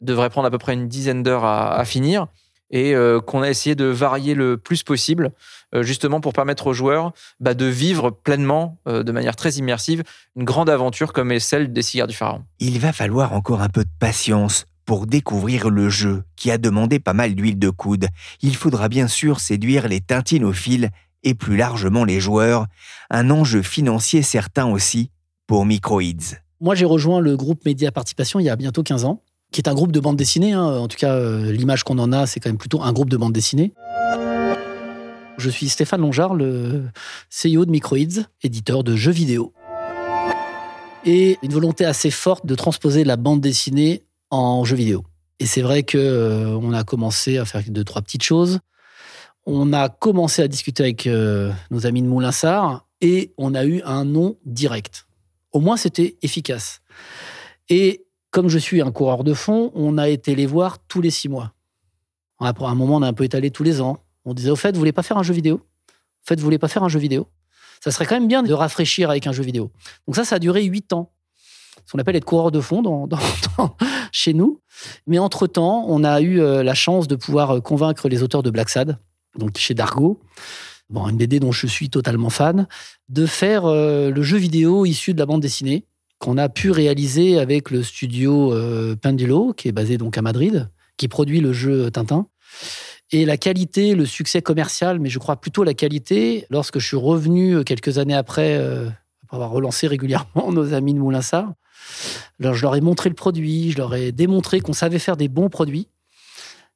devrait 0.00 0.30
prendre 0.30 0.48
à 0.48 0.50
peu 0.50 0.58
près 0.58 0.74
une 0.74 0.88
dizaine 0.88 1.22
d'heures 1.22 1.44
à, 1.44 1.84
finir 1.84 2.26
et 2.72 2.92
qu'on 3.24 3.42
a 3.42 3.48
essayé 3.48 3.76
de 3.76 3.84
varier 3.84 4.34
le 4.34 4.56
plus 4.56 4.82
possible, 4.82 5.30
justement 5.82 6.20
pour 6.20 6.32
permettre 6.32 6.66
aux 6.66 6.72
joueurs 6.72 7.12
bah, 7.38 7.54
de 7.54 7.66
vivre 7.66 8.10
pleinement, 8.10 8.78
de 8.86 9.12
manière 9.12 9.36
très 9.36 9.52
immersive, 9.52 10.02
une 10.34 10.42
grande 10.42 10.68
aventure 10.68 11.12
comme 11.12 11.30
est 11.30 11.38
celle 11.38 11.72
des 11.72 11.82
cigares 11.82 12.08
du 12.08 12.16
pharaon. 12.16 12.42
Il 12.58 12.80
va 12.80 12.92
falloir 12.92 13.32
encore 13.32 13.62
un 13.62 13.68
peu 13.68 13.84
de 13.84 13.90
patience 14.00 14.66
pour 14.86 15.06
découvrir 15.06 15.68
le 15.68 15.90
jeu, 15.90 16.22
qui 16.36 16.50
a 16.50 16.58
demandé 16.58 17.00
pas 17.00 17.12
mal 17.12 17.34
d'huile 17.34 17.58
de 17.58 17.70
coude, 17.70 18.06
il 18.40 18.56
faudra 18.56 18.88
bien 18.88 19.08
sûr 19.08 19.40
séduire 19.40 19.88
les 19.88 20.00
tintinophiles 20.00 20.90
et 21.24 21.34
plus 21.34 21.56
largement 21.56 22.04
les 22.04 22.20
joueurs, 22.20 22.66
un 23.10 23.30
enjeu 23.30 23.62
financier 23.62 24.22
certain 24.22 24.66
aussi 24.66 25.10
pour 25.48 25.66
Microids. 25.66 26.38
Moi, 26.60 26.76
j'ai 26.76 26.84
rejoint 26.84 27.20
le 27.20 27.36
groupe 27.36 27.66
Média 27.66 27.90
Participation 27.90 28.38
il 28.38 28.44
y 28.44 28.48
a 28.48 28.56
bientôt 28.56 28.84
15 28.84 29.04
ans, 29.04 29.22
qui 29.50 29.60
est 29.60 29.68
un 29.68 29.74
groupe 29.74 29.90
de 29.90 30.00
bande 30.00 30.16
dessinée. 30.16 30.52
Hein. 30.52 30.64
En 30.64 30.86
tout 30.86 30.96
cas, 30.96 31.14
euh, 31.14 31.50
l'image 31.50 31.82
qu'on 31.82 31.98
en 31.98 32.12
a, 32.12 32.26
c'est 32.26 32.38
quand 32.38 32.48
même 32.48 32.56
plutôt 32.56 32.80
un 32.80 32.92
groupe 32.92 33.10
de 33.10 33.16
bande 33.16 33.32
dessinée. 33.32 33.74
Je 35.36 35.50
suis 35.50 35.68
Stéphane 35.68 36.00
Longard, 36.00 36.34
le 36.34 36.84
CEO 37.30 37.66
de 37.66 37.70
Microids, 37.70 38.24
éditeur 38.42 38.84
de 38.84 38.96
jeux 38.96 39.12
vidéo. 39.12 39.52
Et 41.04 41.38
une 41.42 41.52
volonté 41.52 41.84
assez 41.84 42.10
forte 42.10 42.46
de 42.46 42.54
transposer 42.54 43.04
la 43.04 43.16
bande 43.16 43.40
dessinée 43.40 44.05
en 44.30 44.64
jeu 44.64 44.76
vidéo. 44.76 45.04
Et 45.38 45.46
c'est 45.46 45.62
vrai 45.62 45.82
que 45.82 45.98
euh, 45.98 46.56
on 46.56 46.72
a 46.72 46.84
commencé 46.84 47.38
à 47.38 47.44
faire 47.44 47.62
deux 47.68 47.84
trois 47.84 48.02
petites 48.02 48.22
choses. 48.22 48.60
On 49.44 49.72
a 49.72 49.88
commencé 49.88 50.42
à 50.42 50.48
discuter 50.48 50.82
avec 50.82 51.06
euh, 51.06 51.52
nos 51.70 51.86
amis 51.86 52.02
de 52.02 52.08
Moulinsart 52.08 52.86
et 53.00 53.32
on 53.36 53.54
a 53.54 53.64
eu 53.64 53.82
un 53.84 54.04
nom 54.04 54.36
direct. 54.44 55.06
Au 55.52 55.60
moins 55.60 55.76
c'était 55.76 56.16
efficace. 56.22 56.80
Et 57.68 58.06
comme 58.30 58.48
je 58.48 58.58
suis 58.58 58.80
un 58.80 58.90
coureur 58.90 59.24
de 59.24 59.34
fond, 59.34 59.70
on 59.74 59.98
a 59.98 60.08
été 60.08 60.34
les 60.34 60.46
voir 60.46 60.78
tous 60.78 61.00
les 61.00 61.10
six 61.10 61.28
mois. 61.28 61.52
Après 62.38 62.66
un 62.66 62.74
moment, 62.74 62.96
on 62.96 63.02
a 63.02 63.08
un 63.08 63.12
peu 63.12 63.24
étalé 63.24 63.50
tous 63.50 63.62
les 63.62 63.80
ans. 63.80 63.98
On 64.24 64.34
disait 64.34 64.50
au 64.50 64.56
fait, 64.56 64.72
vous 64.72 64.78
voulez 64.78 64.92
pas 64.92 65.02
faire 65.02 65.16
un 65.16 65.22
jeu 65.22 65.32
vidéo? 65.32 65.56
Au 65.56 66.28
fait, 66.28 66.36
vous 66.36 66.44
voulez 66.44 66.58
pas 66.58 66.68
faire 66.68 66.82
un 66.82 66.88
jeu 66.88 66.98
vidéo? 66.98 67.28
Ça 67.82 67.90
serait 67.90 68.04
quand 68.04 68.16
même 68.16 68.28
bien 68.28 68.42
de 68.42 68.52
rafraîchir 68.52 69.10
avec 69.10 69.26
un 69.26 69.32
jeu 69.32 69.42
vidéo. 69.42 69.70
Donc 70.06 70.16
ça, 70.16 70.24
ça 70.24 70.36
a 70.36 70.38
duré 70.38 70.64
huit 70.64 70.92
ans 70.92 71.12
ce 71.86 71.92
qu'on 71.92 71.98
appelle 71.98 72.16
être 72.16 72.24
coureur 72.24 72.50
de 72.50 72.60
fond 72.60 72.82
dans, 72.82 73.08
chez 74.12 74.34
nous. 74.34 74.60
Mais 75.06 75.18
entre-temps, 75.18 75.84
on 75.88 76.04
a 76.04 76.20
eu 76.20 76.40
euh, 76.40 76.62
la 76.62 76.74
chance 76.74 77.08
de 77.08 77.16
pouvoir 77.16 77.56
euh, 77.56 77.60
convaincre 77.60 78.08
les 78.08 78.22
auteurs 78.22 78.42
de 78.42 78.50
Black 78.50 78.68
Sad, 78.68 78.98
donc 79.38 79.56
chez 79.56 79.74
Dargo, 79.74 80.20
bon, 80.90 81.08
une 81.08 81.16
BD 81.16 81.40
dont 81.40 81.52
je 81.52 81.66
suis 81.66 81.88
totalement 81.88 82.30
fan, 82.30 82.66
de 83.08 83.26
faire 83.26 83.66
euh, 83.66 84.10
le 84.10 84.22
jeu 84.22 84.36
vidéo 84.36 84.84
issu 84.84 85.14
de 85.14 85.18
la 85.18 85.26
bande 85.26 85.40
dessinée 85.40 85.84
qu'on 86.18 86.38
a 86.38 86.48
pu 86.48 86.70
réaliser 86.70 87.38
avec 87.38 87.70
le 87.70 87.82
studio 87.82 88.54
Pendulo, 89.02 89.52
qui 89.52 89.68
est 89.68 89.72
basé 89.72 89.98
donc 89.98 90.16
à 90.16 90.22
Madrid, 90.22 90.70
qui 90.96 91.08
produit 91.08 91.42
le 91.42 91.52
jeu 91.52 91.90
Tintin. 91.90 92.26
Et 93.12 93.26
la 93.26 93.36
qualité, 93.36 93.94
le 93.94 94.06
succès 94.06 94.40
commercial, 94.40 94.98
mais 94.98 95.10
je 95.10 95.18
crois 95.18 95.36
plutôt 95.36 95.62
la 95.62 95.74
qualité, 95.74 96.46
lorsque 96.48 96.78
je 96.78 96.86
suis 96.86 96.96
revenu 96.96 97.62
quelques 97.64 97.98
années 97.98 98.14
après, 98.14 98.54
après 98.54 99.36
avoir 99.36 99.50
relancé 99.50 99.88
régulièrement 99.88 100.50
nos 100.52 100.72
amis 100.72 100.94
de 100.94 101.00
Moulinsart, 101.00 101.52
alors, 102.40 102.54
je 102.54 102.62
leur 102.62 102.76
ai 102.76 102.80
montré 102.80 103.08
le 103.08 103.14
produit, 103.14 103.72
je 103.72 103.78
leur 103.78 103.94
ai 103.94 104.12
démontré 104.12 104.60
qu'on 104.60 104.72
savait 104.72 104.98
faire 104.98 105.16
des 105.16 105.28
bons 105.28 105.48
produits. 105.48 105.88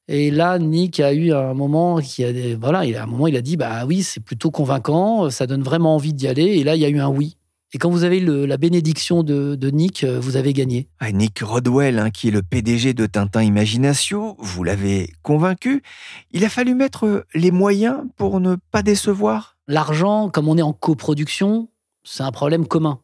Et 0.08 0.30
là, 0.30 0.58
Nick 0.58 0.98
a 1.00 1.12
eu 1.12 1.32
un 1.32 1.54
moment 1.54 2.00
qui 2.00 2.24
a 2.24 2.32
voilà, 2.58 2.84
il 2.84 2.96
a 2.96 3.04
un 3.04 3.06
moment 3.06 3.28
il 3.28 3.36
a 3.36 3.42
dit 3.42 3.56
bah 3.56 3.84
oui, 3.86 4.02
c'est 4.02 4.20
plutôt 4.20 4.50
convaincant, 4.50 5.30
ça 5.30 5.46
donne 5.46 5.62
vraiment 5.62 5.94
envie 5.94 6.12
d'y 6.12 6.26
aller. 6.26 6.58
Et 6.58 6.64
là, 6.64 6.74
il 6.74 6.80
y 6.80 6.84
a 6.84 6.88
eu 6.88 6.98
un 6.98 7.08
oui. 7.08 7.36
Et 7.72 7.78
quand 7.78 7.90
vous 7.90 8.02
avez 8.02 8.18
la 8.18 8.56
bénédiction 8.56 9.22
de, 9.22 9.70
Nick, 9.70 10.02
euh, 10.02 10.18
vous 10.18 10.36
avez 10.36 10.52
gagné. 10.52 10.88
Ah, 10.98 11.12
Nick 11.12 11.38
Rodwell, 11.38 12.00
hein, 12.00 12.10
qui 12.10 12.26
est 12.26 12.32
le 12.32 12.42
PDG 12.42 12.94
de 12.94 13.06
Tintin 13.06 13.42
Imagination, 13.42 14.34
vous 14.40 14.64
l'avez 14.64 15.12
convaincu. 15.22 15.84
Il 16.32 16.44
a 16.44 16.48
fallu 16.48 16.74
mettre 16.74 17.24
les 17.32 17.52
moyens 17.52 17.98
pour 18.16 18.40
ne 18.40 18.56
pas 18.72 18.82
décevoir? 18.82 19.56
L'argent, 19.68 20.30
comme 20.30 20.48
on 20.48 20.58
est 20.58 20.62
en 20.62 20.72
coproduction, 20.72 21.68
c'est 22.02 22.24
un 22.24 22.32
problème 22.32 22.66
commun 22.66 22.98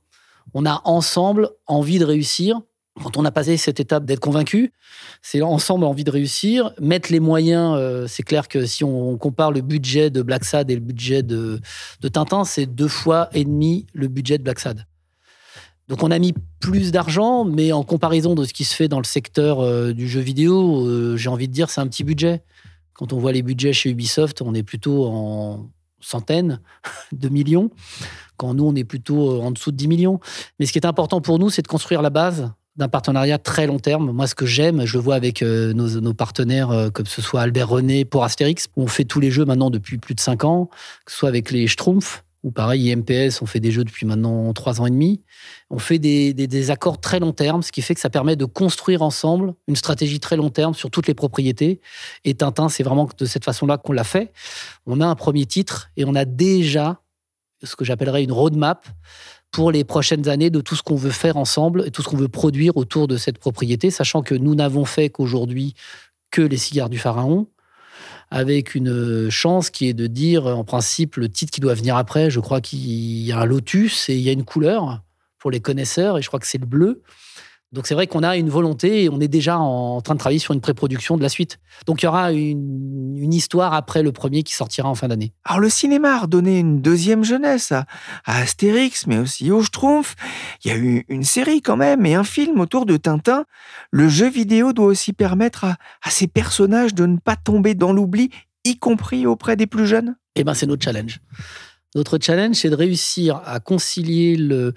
on 0.55 0.67
a 0.67 0.81
ensemble 0.85 1.51
envie 1.67 1.99
de 1.99 2.05
réussir 2.05 2.61
Quand 3.03 3.17
on 3.17 3.25
a 3.25 3.31
passé 3.31 3.57
cette 3.57 3.81
étape 3.81 4.05
d'être 4.05 4.21
convaincu, 4.21 4.73
c'est 5.23 5.43
ensemble 5.43 5.85
envie 5.85 6.05
de 6.05 6.11
réussir. 6.11 6.73
Mettre 6.81 7.13
les 7.13 7.21
moyens, 7.21 7.75
euh, 7.77 8.07
c'est 8.07 8.23
clair 8.23 8.49
que 8.49 8.65
si 8.65 8.85
on 8.85 9.19
compare 9.19 9.53
le 9.53 9.61
budget 9.61 10.11
de 10.11 10.23
Black 10.23 10.45
Sad 10.45 10.71
et 10.71 10.75
le 10.75 10.81
budget 10.81 11.23
de, 11.23 11.61
Tintin, 12.13 12.45
c'est 12.45 12.67
deux 12.67 12.89
fois 12.89 13.29
et 13.33 13.45
demi 13.45 13.87
le 13.93 14.09
budget 14.09 14.39
de 14.39 14.43
Black 14.43 14.61
Sad. 14.61 14.87
Donc 15.89 16.03
on 16.03 16.11
a 16.11 16.19
mis 16.19 16.35
plus 16.59 16.91
d'argent, 16.91 17.45
mais 17.45 17.71
en 17.73 17.85
comparaison 17.85 18.35
de 18.35 18.45
ce 18.45 18.53
qui 18.53 18.65
se 18.65 18.75
fait 18.75 18.89
dans 18.89 18.99
le 18.99 19.05
secteur 19.05 19.61
euh, 19.61 19.93
du 19.93 20.09
jeu 20.09 20.21
vidéo, 20.21 20.87
euh, 20.87 21.17
j'ai 21.17 21.29
envie 21.29 21.49
de 21.49 21.53
dire 21.53 21.71
c'est 21.71 21.81
un 21.81 21.87
petit 21.87 22.03
budget. 22.03 22.43
Quand 22.95 23.13
on 23.13 23.19
voit 23.19 23.33
les 23.33 23.43
budgets 23.43 23.73
chez 23.73 23.91
Ubisoft, 23.91 24.43
on 24.43 24.55
est 24.55 24.63
plutôt 24.63 25.07
en 25.07 25.71
centaines 26.01 26.61
de 27.13 27.29
millions, 27.29 27.71
quand 28.37 28.55
nous 28.55 28.65
on 28.65 28.75
est 28.75 28.85
plutôt 28.85 29.41
en 29.43 29.51
dessous 29.51 29.71
de 29.71 29.77
10 29.77 29.89
millions. 29.89 30.21
Mais 30.59 30.67
ce 30.67 30.73
qui 30.73 30.79
est 30.79 30.87
important 30.87 31.21
pour 31.21 31.39
nous, 31.39 31.51
c'est 31.51 31.63
de 31.63 31.69
construire 31.69 32.03
la 32.03 32.11
base 32.11 32.51
d'un 32.77 32.89
partenariat 32.89 33.39
très 33.39 33.67
long 33.67 33.79
terme. 33.79 34.13
Moi, 34.13 34.27
ce 34.27 34.35
que 34.35 34.45
j'aime, 34.45 34.85
je 34.85 34.99
le 34.99 35.03
vois 35.03 35.15
avec 35.15 35.43
euh, 35.43 35.73
nos, 35.73 36.13
partenaires, 36.13 36.91
comme 36.93 37.07
ce 37.07 37.23
soit 37.23 37.41
Albert 37.41 37.71
René 37.71 38.05
pour 38.05 38.23
Astérix, 38.23 38.67
on 38.77 38.87
fait 38.87 39.05
tous 39.05 39.19
les 39.19 39.31
jeux 39.31 39.47
maintenant 39.47 39.71
depuis 39.71 39.97
plus 39.97 40.15
de 40.15 40.21
5 40.21 40.45
ans, 40.45 40.67
que 41.07 41.13
ce 41.13 41.19
soit 41.19 41.31
avec 41.31 41.51
les 41.51 41.67
Schtroumpfs, 41.69 42.26
ou 42.47 42.53
pareil, 42.53 42.93
IMPS, 42.93 43.43
on 43.43 43.47
fait 43.47 43.59
des 43.59 43.73
jeux 43.73 43.83
depuis 43.83 44.07
maintenant 44.07 44.53
trois 44.53 44.81
ans 44.81 44.87
et 44.87 44.91
demi. 44.91 45.21
On 45.69 45.81
fait 45.81 45.99
des, 45.99 46.71
accords 46.71 47.01
très 47.01 47.19
long 47.19 47.33
terme, 47.33 47.65
ce 47.65 47.73
qui 47.73 47.83
fait 47.83 47.97
que 47.97 48.01
ça 48.01 48.09
permet 48.09 48.37
de 48.37 48.45
construire 48.45 49.03
ensemble 49.03 49.55
une 49.67 49.75
stratégie 49.75 50.21
très 50.21 50.37
long 50.37 50.49
terme 50.49 50.73
sur 50.73 50.89
toutes 50.89 51.09
les 51.09 51.15
propriétés. 51.15 51.81
Et 52.25 52.35
Tintin, 52.35 52.69
c'est 52.69 52.85
vraiment 52.85 53.09
de 53.19 53.25
cette 53.25 53.45
façon-là 53.45 53.79
qu'on 53.79 53.93
l'a 53.93 54.05
fait. 54.05 54.33
On 54.87 55.01
a 55.01 55.07
un 55.07 55.17
premier 55.17 55.45
titre 55.45 55.91
et 55.97 56.05
on 56.05 56.15
a 56.15 56.25
déjà 56.25 57.01
ce 57.65 57.75
que 57.75 57.85
j'appellerais 57.85 58.23
une 58.23 58.31
roadmap 58.31 58.87
pour 59.51 59.73
les 59.73 59.83
prochaines 59.83 60.29
années 60.29 60.51
de 60.51 60.61
tout 60.61 60.77
ce 60.77 60.85
qu'on 60.85 60.95
veut 60.95 61.11
faire 61.11 61.37
ensemble 61.37 61.83
et 61.85 61.91
tout 61.91 62.03
ce 62.03 62.09
qu'on 62.09 62.17
veut 62.17 62.29
produire 62.29 62.77
autour 62.77 63.09
de 63.09 63.17
cette 63.17 63.39
propriété, 63.39 63.91
sachant 63.91 64.23
que 64.23 64.37
nous 64.37 64.55
n'avons 64.55 64.85
fait 64.85 65.11
qu'aujourd'hui 65.11 65.75
que 66.31 66.43
les 66.43 66.59
cigares 66.59 66.91
du 66.91 66.99
pharaon 66.99 67.49
avec 68.31 68.75
une 68.75 69.31
chance 69.31 69.71
qui 69.71 69.89
est 69.89 69.95
de 69.95 70.07
dire, 70.07 70.47
en 70.47 70.65
principe, 70.65 71.17
le 71.17 71.29
titre 71.29 71.53
qui 71.53 71.61
doit 71.61 71.75
venir 71.75 71.97
après. 71.97 72.31
Je 72.31 72.41
crois 72.41 72.61
qu'il 72.61 72.81
y 72.81 73.33
a 73.33 73.39
un 73.39 73.45
lotus 73.45 74.09
et 74.09 74.15
il 74.15 74.21
y 74.21 74.29
a 74.29 74.33
une 74.33 74.45
couleur 74.45 75.03
pour 75.39 75.51
les 75.51 75.61
connaisseurs, 75.61 76.19
et 76.19 76.23
je 76.23 76.29
crois 76.29 76.41
que 76.41 76.47
c'est 76.47 76.59
le 76.59 76.67
bleu. 76.67 77.03
Donc 77.73 77.87
c'est 77.87 77.95
vrai 77.95 78.07
qu'on 78.07 78.23
a 78.23 78.37
une 78.37 78.49
volonté 78.49 79.05
et 79.05 79.09
on 79.11 79.21
est 79.21 79.29
déjà 79.29 79.59
en 79.59 80.01
train 80.01 80.15
de 80.15 80.21
travailler 80.21 80.39
sur 80.39 80.55
une 80.55 80.61
pré-production 80.61 81.17
de 81.17 81.23
la 81.23 81.29
suite. 81.29 81.59
Donc 81.87 82.01
il 82.01 82.07
y 82.07 82.09
aura 82.09 82.33
une, 82.33 83.35
histoire 83.35 83.75
après 83.75 84.03
le 84.03 84.13
premier 84.13 84.45
qui 84.45 84.55
sortira 84.55 84.89
en 84.89 84.95
fin 84.95 85.09
d'année. 85.09 85.33
Alors 85.45 85.59
le 85.59 85.69
cinéma 85.69 86.15
a 86.15 86.21
redonné 86.21 86.61
une 86.61 86.81
deuxième 86.81 87.25
jeunesse 87.25 87.73
à, 87.73 87.85
Astérix, 88.25 89.07
mais 89.09 89.19
aussi 89.19 89.51
au 89.51 89.63
Schtroumpf. 89.63 90.15
Il 90.65 90.71
y 90.71 90.75
a 90.75 90.77
eu 90.77 91.05
une 91.09 91.25
série 91.25 91.61
quand 91.61 91.77
même 91.77 92.07
et 92.07 92.15
un 92.15 92.25
film 92.25 92.61
autour 92.61 92.87
de 92.87 92.97
Tintin. 92.97 93.45
Le 93.91 94.09
jeu 94.09 94.31
vidéo 94.31 94.73
doit 94.73 94.87
aussi 94.87 95.13
permettre 95.13 95.65
à, 95.65 95.77
à 96.03 96.11
ces 96.11 96.29
personnages 96.29 96.95
de 96.95 97.05
ne 97.05 97.19
pas 97.19 97.37
tomber 97.37 97.75
dans 97.75 97.93
l'oubli, 97.93 98.31
y 98.65 98.79
compris 98.79 99.27
auprès 99.27 99.57
des 99.57 99.67
plus 99.67 99.87
jeunes. 99.87 100.17
Eh 100.37 100.45
ben 100.45 100.55
c'est 100.55 100.67
notre 100.67 100.85
challenge. 100.85 101.21
Notre 101.97 102.19
challenge, 102.21 102.57
c'est 102.57 102.71
de 102.71 102.77
réussir 102.77 103.43
à 103.45 103.59
concilier 103.59 104.37
le, 104.37 104.73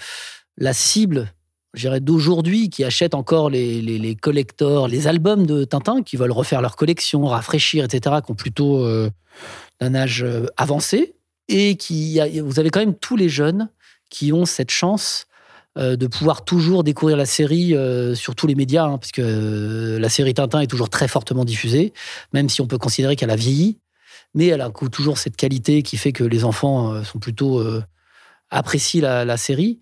la 0.57 0.73
cible 0.73 1.33
d'aujourd'hui 1.75 2.69
qui 2.69 2.83
achètent 2.83 3.15
encore 3.15 3.49
les, 3.49 3.81
les, 3.81 4.15
collectors, 4.15 4.87
les 4.87 5.07
albums 5.07 5.45
de 5.45 5.63
Tintin, 5.63 6.01
qui 6.03 6.17
veulent 6.17 6.31
refaire 6.31 6.61
leur 6.61 6.75
collection, 6.75 7.25
rafraîchir, 7.25 7.85
etc., 7.85 8.17
qui 8.25 8.31
ont 8.31 8.35
plutôt 8.35 8.83
euh, 8.83 9.09
un 9.79 9.95
âge 9.95 10.23
euh, 10.23 10.47
avancé, 10.57 11.15
et 11.47 11.77
qui 11.77 12.19
vous 12.41 12.59
avez 12.59 12.69
quand 12.69 12.79
même 12.79 12.95
tous 12.95 13.15
les 13.15 13.29
jeunes 13.29 13.69
qui 14.09 14.33
ont 14.33 14.45
cette 14.45 14.69
chance 14.69 15.25
euh, 15.77 15.95
de 15.95 16.05
pouvoir 16.05 16.45
toujours 16.45 16.83
découvrir 16.83 17.17
la 17.17 17.25
série 17.25 17.75
sur 18.15 18.35
tous 18.35 18.47
les 18.47 18.55
médias, 18.55 18.85
hein, 18.85 18.97
parce 18.97 19.11
que 19.11 19.97
la 19.99 20.09
série 20.09 20.33
Tintin 20.33 20.61
est 20.61 20.67
toujours 20.67 20.89
très 20.89 21.07
fortement 21.07 21.45
diffusée, 21.45 21.93
même 22.33 22.49
si 22.49 22.61
on 22.61 22.67
peut 22.67 22.77
considérer 22.77 23.15
qu'elle 23.15 23.31
a 23.31 23.35
vieilli, 23.35 23.79
mais 24.33 24.47
elle 24.47 24.61
a 24.61 24.69
toujours 24.91 25.17
cette 25.17 25.37
qualité 25.37 25.81
qui 25.81 25.97
fait 25.97 26.11
que 26.11 26.23
les 26.23 26.43
enfants 26.43 27.03
sont 27.03 27.17
plutôt 27.17 27.63
apprécient 28.51 29.01
la 29.01 29.37
série. 29.37 29.79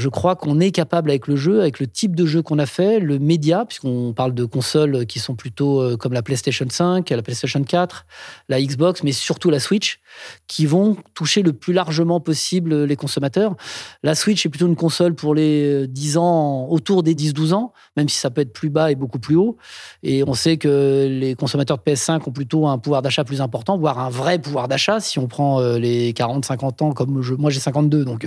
Je 0.00 0.08
crois 0.08 0.34
qu'on 0.34 0.60
est 0.60 0.70
capable 0.70 1.10
avec 1.10 1.26
le 1.26 1.36
jeu, 1.36 1.60
avec 1.60 1.78
le 1.78 1.86
type 1.86 2.16
de 2.16 2.24
jeu 2.24 2.40
qu'on 2.40 2.58
a 2.58 2.64
fait, 2.64 3.00
le 3.00 3.18
média, 3.18 3.66
puisqu'on 3.66 4.14
parle 4.14 4.32
de 4.32 4.46
consoles 4.46 5.04
qui 5.04 5.18
sont 5.18 5.34
plutôt 5.34 5.82
euh, 5.82 5.98
comme 5.98 6.14
la 6.14 6.22
PlayStation 6.22 6.64
5, 6.66 7.10
la 7.10 7.20
PlayStation 7.20 7.62
4, 7.62 8.06
la 8.48 8.62
Xbox, 8.62 9.02
mais 9.02 9.12
surtout 9.12 9.50
la 9.50 9.60
Switch, 9.60 10.00
qui 10.46 10.64
vont 10.64 10.96
toucher 11.12 11.42
le 11.42 11.52
plus 11.52 11.74
largement 11.74 12.18
possible 12.18 12.84
les 12.84 12.96
consommateurs. 12.96 13.56
La 14.02 14.14
Switch 14.14 14.46
est 14.46 14.48
plutôt 14.48 14.68
une 14.68 14.74
console 14.74 15.14
pour 15.14 15.34
les 15.34 15.86
10 15.86 16.16
euh, 16.16 16.20
ans, 16.20 16.66
autour 16.70 17.02
des 17.02 17.14
10-12 17.14 17.52
ans, 17.52 17.74
même 17.98 18.08
si 18.08 18.16
ça 18.16 18.30
peut 18.30 18.40
être 18.40 18.54
plus 18.54 18.70
bas 18.70 18.90
et 18.90 18.94
beaucoup 18.94 19.18
plus 19.18 19.36
haut. 19.36 19.58
Et 20.02 20.24
on 20.26 20.32
sait 20.32 20.56
que 20.56 21.08
les 21.10 21.34
consommateurs 21.34 21.76
de 21.76 21.82
PS5 21.82 22.26
ont 22.26 22.32
plutôt 22.32 22.66
un 22.66 22.78
pouvoir 22.78 23.02
d'achat 23.02 23.24
plus 23.24 23.42
important, 23.42 23.76
voire 23.76 23.98
un 23.98 24.08
vrai 24.08 24.38
pouvoir 24.38 24.66
d'achat 24.66 24.98
si 24.98 25.18
on 25.18 25.26
prend 25.26 25.60
euh, 25.60 25.78
les 25.78 26.14
40-50 26.14 26.84
ans, 26.84 26.92
comme 26.92 27.22
moi 27.38 27.50
j'ai 27.50 27.60
52, 27.60 28.06
donc 28.06 28.26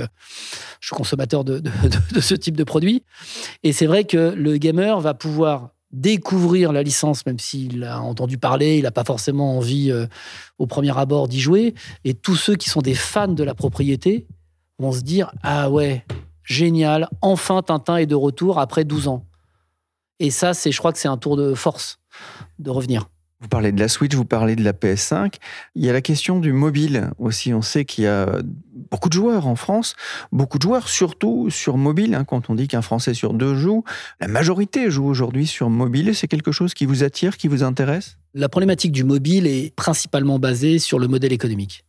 je 0.83 0.87
suis 0.87 0.95
consommateur 0.95 1.43
de, 1.43 1.62
de, 1.63 2.19
ce 2.19 2.35
type 2.35 2.57
de 2.57 2.63
produit. 2.63 3.03
Et 3.63 3.73
c'est 3.73 3.85
vrai 3.85 4.03
que 4.03 4.33
le 4.35 4.57
gamer 4.57 4.99
va 4.99 5.13
pouvoir 5.13 5.69
découvrir 5.91 6.71
la 6.73 6.81
licence, 6.81 7.25
même 7.25 7.39
s'il 7.39 7.83
a 7.83 8.01
entendu 8.01 8.37
parler, 8.37 8.77
il 8.77 8.83
n'a 8.83 8.91
pas 8.91 9.03
forcément 9.03 9.57
envie 9.57 9.91
euh, 9.91 10.07
au 10.57 10.65
premier 10.65 10.97
abord 10.97 11.27
d'y 11.27 11.39
jouer. 11.39 11.75
Et 12.03 12.15
tous 12.15 12.35
ceux 12.35 12.55
qui 12.55 12.69
sont 12.69 12.81
des 12.81 12.95
fans 12.95 13.27
de 13.27 13.43
la 13.43 13.53
propriété 13.53 14.25
vont 14.79 14.91
se 14.91 15.01
dire 15.01 15.31
Ah 15.43 15.69
ouais, 15.69 16.03
génial, 16.43 17.07
enfin 17.21 17.61
Tintin 17.61 17.97
est 17.97 18.07
de 18.07 18.15
retour 18.15 18.59
après 18.59 18.85
12 18.85 19.07
ans. 19.07 19.25
Et 20.19 20.31
ça, 20.31 20.53
c'est, 20.53 20.71
je 20.71 20.77
crois 20.79 20.93
que 20.93 20.99
c'est 20.99 21.07
un 21.07 21.17
tour 21.17 21.37
de 21.37 21.53
force 21.53 21.99
de 22.59 22.69
revenir. 22.69 23.07
Vous 23.43 23.49
parlez 23.49 23.73
de 23.73 23.79
la 23.81 23.89
Switch, 23.89 24.15
vous 24.15 24.23
parlez 24.23 24.55
de 24.55 24.63
la 24.63 24.71
PS5. 24.71 25.33
Il 25.75 25.83
y 25.83 25.89
a 25.89 25.93
la 25.93 25.99
question 25.99 26.39
du 26.39 26.53
mobile 26.53 27.09
aussi. 27.19 27.53
On 27.53 27.61
sait 27.61 27.83
qu'il 27.83 28.05
y 28.05 28.07
a 28.07 28.41
beaucoup 28.89 29.09
de 29.09 29.13
joueurs 29.13 29.47
en 29.47 29.57
France, 29.57 29.97
beaucoup 30.31 30.57
de 30.57 30.63
joueurs 30.63 30.87
surtout 30.87 31.49
sur 31.49 31.75
mobile. 31.75 32.15
Hein. 32.15 32.23
quand 32.23 32.49
on 32.49 32.55
dit 32.55 32.69
qu'un 32.69 32.81
Français 32.81 33.13
sur 33.13 33.33
deux 33.33 33.53
joue, 33.53 33.83
la 34.21 34.29
majorité 34.29 34.89
joue 34.89 35.03
aujourd'hui 35.03 35.45
sur 35.45 35.69
mobile. 35.69 36.15
C'est 36.15 36.29
quelque 36.29 36.53
chose 36.53 36.73
qui 36.73 36.85
vous 36.85 37.03
attire, 37.03 37.35
qui 37.35 37.49
vous 37.49 37.63
intéresse? 37.63 38.17
La 38.33 38.47
problématique 38.47 38.93
du 38.93 39.03
mobile 39.03 39.45
est 39.45 39.75
principalement 39.75 40.39
basée 40.39 40.79
sur 40.79 40.97
le 40.97 41.09
modèle 41.09 41.33
économique. 41.33 41.83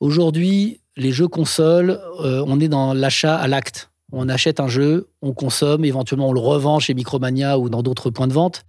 Aujourd'hui, 0.00 0.80
les 0.96 1.12
jeux 1.12 1.28
consoles, 1.28 2.00
euh, 2.24 2.42
on 2.46 2.58
est 2.58 2.68
dans 2.68 2.94
l'achat 2.94 3.36
à 3.36 3.46
l'acte 3.48 3.90
on 4.12 4.28
achète 4.28 4.60
un 4.60 4.68
jeu, 4.68 5.08
on 5.20 5.32
consomme, 5.32 5.84
éventuellement 5.84 6.28
on 6.28 6.32
le 6.32 6.40
revend 6.40 6.78
chez 6.78 6.94
Micromania 6.94 7.58
ou 7.58 7.68
dans 7.68 7.82
d'autres 7.82 8.10
points 8.10 8.28
de 8.28 8.32
vente. 8.32 8.64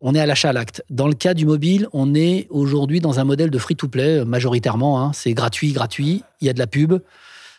On 0.00 0.14
est 0.14 0.20
à 0.20 0.26
l'achat 0.26 0.50
à 0.50 0.52
l'acte. 0.52 0.84
Dans 0.90 1.06
le 1.06 1.14
cas 1.14 1.34
du 1.34 1.46
mobile, 1.46 1.88
on 1.92 2.14
est 2.14 2.48
aujourd'hui 2.50 3.00
dans 3.00 3.20
un 3.20 3.24
modèle 3.24 3.50
de 3.50 3.58
free-to-play 3.58 4.18
euh, 4.18 4.24
majoritairement. 4.24 5.00
Hein. 5.00 5.12
C'est 5.14 5.34
gratuit, 5.34 5.72
gratuit, 5.72 6.24
il 6.40 6.46
y 6.46 6.50
a 6.50 6.52
de 6.52 6.58
la 6.58 6.66
pub. 6.66 6.94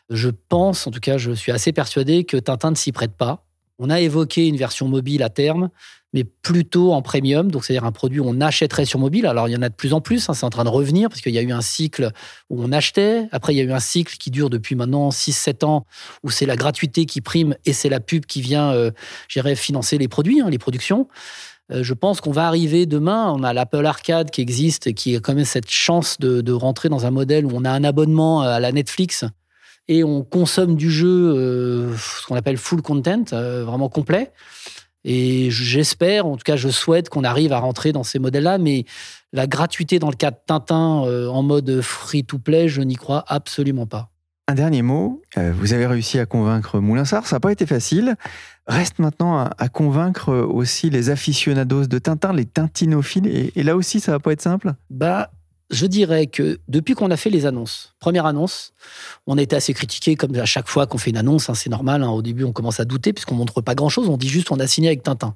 Je 0.09 0.29
pense, 0.29 0.85
en 0.85 0.91
tout 0.91 0.99
cas, 0.99 1.17
je 1.17 1.31
suis 1.31 1.51
assez 1.51 1.71
persuadé 1.71 2.25
que 2.25 2.35
Tintin 2.37 2.71
ne 2.71 2.75
s'y 2.75 2.91
prête 2.91 3.13
pas. 3.13 3.45
On 3.79 3.89
a 3.89 4.01
évoqué 4.01 4.47
une 4.47 4.57
version 4.57 4.87
mobile 4.87 5.23
à 5.23 5.29
terme 5.29 5.69
mais 6.13 6.23
plutôt 6.23 6.93
en 6.93 7.01
premium, 7.01 7.51
donc 7.51 7.65
c'est-à-dire 7.65 7.85
un 7.85 7.91
produit 7.91 8.19
où 8.19 8.25
on 8.27 8.39
achèterait 8.39 8.85
sur 8.85 8.99
mobile. 8.99 9.25
Alors 9.25 9.47
il 9.47 9.51
y 9.51 9.57
en 9.57 9.61
a 9.61 9.69
de 9.69 9.73
plus 9.73 9.93
en 9.93 10.01
plus, 10.01 10.29
hein, 10.29 10.33
c'est 10.33 10.45
en 10.45 10.49
train 10.49 10.63
de 10.63 10.69
revenir, 10.69 11.09
parce 11.09 11.21
qu'il 11.21 11.33
y 11.33 11.39
a 11.39 11.41
eu 11.41 11.51
un 11.51 11.61
cycle 11.61 12.11
où 12.49 12.63
on 12.63 12.71
achetait, 12.71 13.27
après 13.31 13.53
il 13.53 13.57
y 13.57 13.61
a 13.61 13.63
eu 13.63 13.71
un 13.71 13.79
cycle 13.79 14.17
qui 14.17 14.31
dure 14.31 14.49
depuis 14.49 14.75
maintenant 14.75 15.09
6-7 15.09 15.65
ans, 15.65 15.85
où 16.23 16.29
c'est 16.29 16.45
la 16.45 16.55
gratuité 16.55 17.05
qui 17.05 17.21
prime 17.21 17.55
et 17.65 17.73
c'est 17.73 17.89
la 17.89 17.99
pub 17.99 18.25
qui 18.25 18.41
vient, 18.41 18.71
euh, 18.71 18.91
financer 19.55 19.97
les 19.97 20.07
produits, 20.07 20.41
hein, 20.41 20.49
les 20.49 20.59
productions. 20.59 21.07
Euh, 21.71 21.83
je 21.83 21.93
pense 21.93 22.21
qu'on 22.21 22.31
va 22.31 22.47
arriver 22.47 22.85
demain, 22.85 23.33
on 23.35 23.43
a 23.43 23.53
l'Apple 23.53 23.85
Arcade 23.85 24.31
qui 24.31 24.41
existe, 24.41 24.87
et 24.87 24.93
qui 24.93 25.15
a 25.15 25.19
quand 25.19 25.33
même 25.33 25.45
cette 25.45 25.69
chance 25.69 26.19
de, 26.19 26.51
rentrer 26.51 26.89
dans 26.89 27.05
un 27.05 27.11
modèle 27.11 27.45
où 27.45 27.51
on 27.53 27.65
a 27.65 27.71
un 27.71 27.83
abonnement 27.83 28.41
à 28.41 28.59
la 28.59 28.71
Netflix, 28.71 29.25
et 29.87 30.03
on 30.03 30.23
consomme 30.23 30.75
du 30.75 30.89
jeu, 30.89 31.07
euh, 31.07 31.95
ce 31.97 32.25
qu'on 32.27 32.35
appelle 32.35 32.57
full 32.57 32.81
content, 32.81 33.23
euh, 33.33 33.63
vraiment 33.65 33.89
complet. 33.89 34.31
Et 35.05 35.49
j'espère, 35.51 36.25
en 36.25 36.37
tout 36.37 36.43
cas, 36.43 36.55
je 36.55 36.69
souhaite 36.69 37.09
qu'on 37.09 37.23
arrive 37.23 37.53
à 37.53 37.59
rentrer 37.59 37.91
dans 37.91 38.03
ces 38.03 38.19
modèles-là, 38.19 38.57
mais 38.57 38.85
la 39.33 39.47
gratuité 39.47 39.99
dans 39.99 40.09
le 40.09 40.15
cas 40.15 40.31
de 40.31 40.37
Tintin 40.45 41.03
euh, 41.05 41.27
en 41.27 41.43
mode 41.43 41.81
free-to-play, 41.81 42.69
je 42.69 42.81
n'y 42.81 42.95
crois 42.95 43.23
absolument 43.27 43.85
pas. 43.85 44.09
Un 44.47 44.55
dernier 44.55 44.81
mot, 44.81 45.21
euh, 45.37 45.53
vous 45.57 45.73
avez 45.73 45.87
réussi 45.87 46.19
à 46.19 46.25
convaincre 46.25 46.79
Moulinsart, 46.79 47.25
ça 47.25 47.37
n'a 47.37 47.39
pas 47.39 47.51
été 47.51 47.65
facile. 47.65 48.15
Reste 48.67 48.99
maintenant 48.99 49.49
à, 49.57 49.69
convaincre 49.69 50.33
aussi 50.33 50.89
les 50.89 51.09
aficionados 51.09 51.85
de 51.85 51.97
Tintin, 51.97 52.33
les 52.33 52.45
tintinophiles, 52.45 53.27
et, 53.27 53.51
et 53.55 53.63
là 53.63 53.75
aussi 53.75 53.99
ça 53.99 54.11
va 54.13 54.19
pas 54.19 54.31
être 54.31 54.41
simple? 54.41 54.73
Bah, 54.89 55.31
je 55.73 55.85
dirais 55.85 56.27
que 56.27 56.59
depuis 56.67 56.93
qu'on 56.93 57.11
a 57.11 57.17
fait 57.17 57.29
les 57.29 57.45
annonces, 57.45 57.93
première 57.99 58.25
annonce, 58.25 58.73
on 59.27 59.37
a 59.37 59.41
été 59.41 59.55
assez 59.55 59.73
critiqué 59.73 60.15
comme 60.15 60.35
à 60.35 60.45
chaque 60.45 60.67
fois 60.67 60.87
qu'on 60.87 60.97
fait 60.97 61.09
une 61.09 61.17
annonce, 61.17 61.49
hein, 61.49 61.55
c'est 61.55 61.69
normal. 61.69 62.03
Hein. 62.03 62.09
au 62.09 62.21
début, 62.21 62.43
on 62.43 62.53
commence 62.53 62.79
à 62.79 62.85
douter 62.85 63.11
puisqu'on 63.11 63.35
montre 63.35 63.61
pas 63.61 63.75
grand-chose. 63.75 64.07
On 64.07 64.17
dit 64.17 64.29
juste 64.29 64.51
on 64.51 64.59
a 64.59 64.67
signé 64.67 64.89
avec 64.89 65.03
Tintin. 65.03 65.35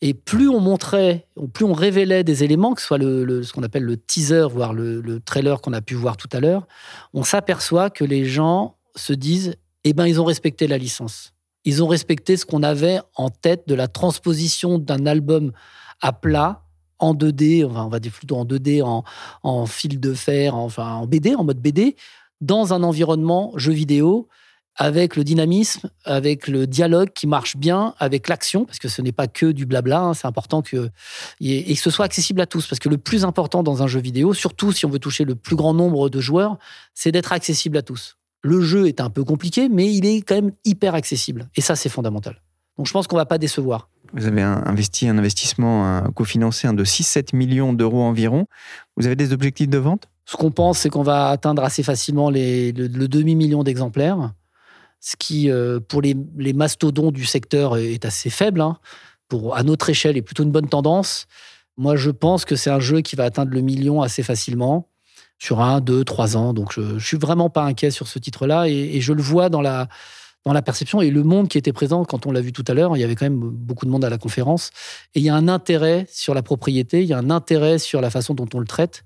Et 0.00 0.14
plus 0.14 0.48
on 0.48 0.60
montrait, 0.60 1.26
plus 1.52 1.64
on 1.64 1.72
révélait 1.72 2.24
des 2.24 2.44
éléments, 2.44 2.74
que 2.74 2.80
ce 2.80 2.86
soit 2.86 2.98
le, 2.98 3.42
ce 3.42 3.52
qu'on 3.52 3.62
appelle 3.62 3.84
le 3.84 3.96
teaser, 3.96 4.46
voire 4.50 4.72
le, 4.72 5.20
trailer 5.20 5.60
qu'on 5.60 5.72
a 5.72 5.80
pu 5.80 5.94
voir 5.94 6.16
tout 6.16 6.28
à 6.32 6.40
l'heure, 6.40 6.66
on 7.12 7.24
s'aperçoit 7.24 7.90
que 7.90 8.04
les 8.04 8.24
gens 8.24 8.76
se 8.96 9.12
disent, 9.12 9.54
eh 9.84 9.92
ben, 9.92 10.06
ils 10.06 10.20
ont 10.20 10.24
respecté 10.24 10.66
la 10.66 10.78
licence. 10.78 11.32
Ils 11.64 11.82
ont 11.82 11.86
respecté 11.86 12.36
ce 12.36 12.44
qu'on 12.44 12.62
avait 12.62 13.00
en 13.16 13.30
tête 13.30 13.66
de 13.66 13.74
la 13.74 13.88
transposition 13.88 14.78
d'un 14.78 15.06
album 15.06 15.52
à 16.02 16.12
plat 16.12 16.63
en 16.98 17.14
2D, 17.14 17.64
enfin, 17.66 17.84
on 17.84 17.88
va 17.88 18.00
dire 18.00 18.12
plutôt 18.12 18.36
en 18.36 18.44
2D, 18.44 18.82
en, 19.42 19.66
fil 19.66 20.00
de 20.00 20.14
fer, 20.14 20.54
enfin 20.54 20.94
en 20.94 21.06
BD, 21.06 21.34
en 21.34 21.44
mode 21.44 21.60
BD, 21.60 21.96
dans 22.40 22.72
un 22.74 22.82
environnement 22.82 23.52
jeu 23.56 23.72
vidéo 23.72 24.28
avec 24.76 25.14
le 25.14 25.22
dynamisme, 25.22 25.88
avec 26.04 26.48
le 26.48 26.66
dialogue 26.66 27.10
qui 27.14 27.26
marche 27.26 27.56
bien, 27.56 27.94
avec 27.98 28.28
l'action, 28.28 28.64
parce 28.64 28.78
que 28.78 28.88
ce 28.88 29.02
n'est 29.02 29.12
pas 29.12 29.28
que 29.28 29.52
du 29.52 29.66
blabla, 29.66 30.00
hein, 30.00 30.14
c'est 30.14 30.26
important 30.26 30.62
que, 30.62 30.90
et 31.40 31.74
que 31.74 31.80
ce 31.80 31.90
soit 31.90 32.04
accessible 32.04 32.40
à 32.40 32.46
tous, 32.46 32.66
parce 32.66 32.80
que 32.80 32.88
le 32.88 32.98
plus 32.98 33.24
important 33.24 33.62
dans 33.62 33.84
un 33.84 33.86
jeu 33.86 34.00
vidéo, 34.00 34.34
surtout 34.34 34.72
si 34.72 34.84
on 34.84 34.90
veut 34.90 34.98
toucher 34.98 35.24
le 35.24 35.36
plus 35.36 35.54
grand 35.54 35.74
nombre 35.74 36.08
de 36.08 36.20
joueurs, 36.20 36.58
c'est 36.92 37.12
d'être 37.12 37.32
accessible 37.32 37.76
à 37.76 37.82
tous. 37.82 38.16
Le 38.42 38.60
jeu 38.60 38.88
est 38.88 39.00
un 39.00 39.10
peu 39.10 39.22
compliqué, 39.22 39.68
mais 39.68 39.92
il 39.92 40.06
est 40.06 40.22
quand 40.22 40.34
même 40.34 40.52
hyper 40.64 40.94
accessible, 40.94 41.48
et 41.54 41.60
ça 41.60 41.76
c'est 41.76 41.88
fondamental. 41.88 42.42
Donc 42.76 42.88
je 42.88 42.92
pense 42.92 43.06
qu'on 43.06 43.16
va 43.16 43.26
pas 43.26 43.38
décevoir. 43.38 43.88
Vous 44.14 44.26
avez 44.26 44.42
investi 44.42 45.08
un 45.08 45.18
investissement 45.18 46.02
cofinancé 46.14 46.68
de 46.72 46.84
6-7 46.84 47.34
millions 47.34 47.72
d'euros 47.72 48.02
environ. 48.02 48.46
Vous 48.96 49.06
avez 49.06 49.16
des 49.16 49.32
objectifs 49.32 49.68
de 49.68 49.78
vente? 49.78 50.08
Ce 50.24 50.36
qu'on 50.36 50.52
pense, 50.52 50.78
c'est 50.78 50.88
qu'on 50.88 51.02
va 51.02 51.28
atteindre 51.28 51.64
assez 51.64 51.82
facilement 51.82 52.30
le, 52.30 52.72
demi-million 52.72 53.64
d'exemplaires, 53.64 54.32
ce 55.00 55.16
qui, 55.16 55.50
euh, 55.50 55.80
pour 55.80 56.00
les, 56.00 56.14
mastodons 56.54 57.10
du 57.10 57.26
secteur, 57.26 57.76
est 57.76 58.04
assez 58.04 58.30
faible. 58.30 58.60
Hein. 58.60 58.78
Pour, 59.28 59.56
à 59.56 59.62
notre 59.64 59.90
échelle, 59.90 60.16
est 60.16 60.22
plutôt 60.22 60.44
une 60.44 60.52
bonne 60.52 60.68
tendance. 60.68 61.26
Moi, 61.76 61.96
je 61.96 62.10
pense 62.10 62.44
que 62.44 62.56
c'est 62.56 62.70
un 62.70 62.80
jeu 62.80 63.00
qui 63.00 63.16
va 63.16 63.24
atteindre 63.24 63.52
le 63.52 63.60
million 63.60 64.00
assez 64.00 64.22
facilement 64.22 64.88
sur 65.38 65.60
un, 65.60 65.80
deux, 65.80 66.04
trois 66.04 66.36
ans. 66.36 66.54
Donc, 66.54 66.72
je, 66.72 66.80
ne 66.80 66.98
suis 67.00 67.18
vraiment 67.18 67.50
pas 67.50 67.64
inquiet 67.64 67.90
sur 67.90 68.06
ce 68.06 68.20
titre-là 68.20 68.68
et 68.68 69.00
je 69.00 69.12
le 69.12 69.22
vois 69.22 69.48
dans 69.50 69.60
la 69.60 69.88
dans 70.44 70.52
la 70.52 70.62
perception 70.62 71.00
et 71.00 71.10
le 71.10 71.22
monde 71.22 71.48
qui 71.48 71.58
était 71.58 71.72
présent 71.72 72.04
quand 72.04 72.26
on 72.26 72.32
l'a 72.32 72.40
vu 72.40 72.52
tout 72.52 72.64
à 72.68 72.74
l'heure. 72.74 72.96
Il 72.96 73.00
y 73.00 73.04
avait 73.04 73.14
quand 73.14 73.24
même 73.24 73.38
beaucoup 73.38 73.86
de 73.86 73.90
monde 73.90 74.04
à 74.04 74.10
la 74.10 74.18
conférence. 74.18 74.70
Et 75.14 75.20
il 75.20 75.24
y 75.24 75.30
a 75.30 75.34
un 75.34 75.48
intérêt 75.48 76.06
sur 76.10 76.34
la 76.34 76.42
propriété, 76.42 77.02
il 77.02 77.08
y 77.08 77.12
a 77.12 77.18
un 77.18 77.30
intérêt 77.30 77.78
sur 77.78 78.00
la 78.00 78.10
façon 78.10 78.34
dont 78.34 78.48
on 78.54 78.58
le 78.58 78.66
traite. 78.66 79.04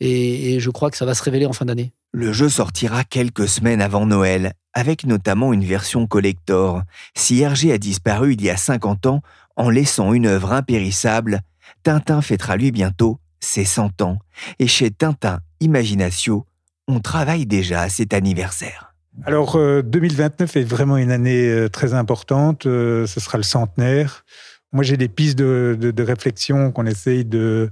Et, 0.00 0.58
je 0.58 0.70
crois 0.70 0.90
que 0.90 0.96
ça 0.96 1.04
va 1.04 1.14
se 1.14 1.22
révéler 1.22 1.46
en 1.46 1.52
fin 1.52 1.64
d'année. 1.64 1.92
Le 2.12 2.32
jeu 2.32 2.48
sortira 2.48 3.04
quelques 3.04 3.48
semaines 3.48 3.80
avant 3.80 4.04
Noël, 4.04 4.54
avec 4.72 5.06
notamment 5.06 5.52
une 5.52 5.64
version 5.64 6.06
collector. 6.06 6.82
Si 7.14 7.40
Hergé 7.40 7.72
a 7.72 7.78
disparu 7.78 8.32
il 8.32 8.42
y 8.42 8.50
a 8.50 8.56
50 8.56 9.06
ans 9.06 9.22
en 9.56 9.70
laissant 9.70 10.12
une 10.12 10.26
œuvre 10.26 10.52
impérissable, 10.52 11.42
Tintin 11.84 12.20
fêtera 12.20 12.56
lui 12.56 12.72
bientôt 12.72 13.20
ses 13.38 13.64
100 13.64 14.02
ans. 14.02 14.18
Et 14.58 14.66
chez 14.66 14.90
Tintin 14.90 15.40
Imaginatio, 15.60 16.46
on 16.88 16.98
travaille 16.98 17.46
déjà 17.46 17.82
à 17.82 17.88
cet 17.88 18.12
anniversaire. 18.12 18.91
Alors, 19.24 19.56
2029 19.56 20.56
euh, 20.56 20.60
est 20.60 20.64
vraiment 20.64 20.96
une 20.96 21.10
année 21.10 21.48
euh, 21.48 21.68
très 21.68 21.94
importante. 21.94 22.66
Euh, 22.66 23.06
ce 23.06 23.20
sera 23.20 23.38
le 23.38 23.44
centenaire. 23.44 24.24
Moi, 24.72 24.84
j'ai 24.84 24.96
des 24.96 25.08
pistes 25.08 25.36
de, 25.36 26.02
réflexion 26.02 26.72
qu'on 26.72 26.86
essaye 26.86 27.26
de, 27.26 27.70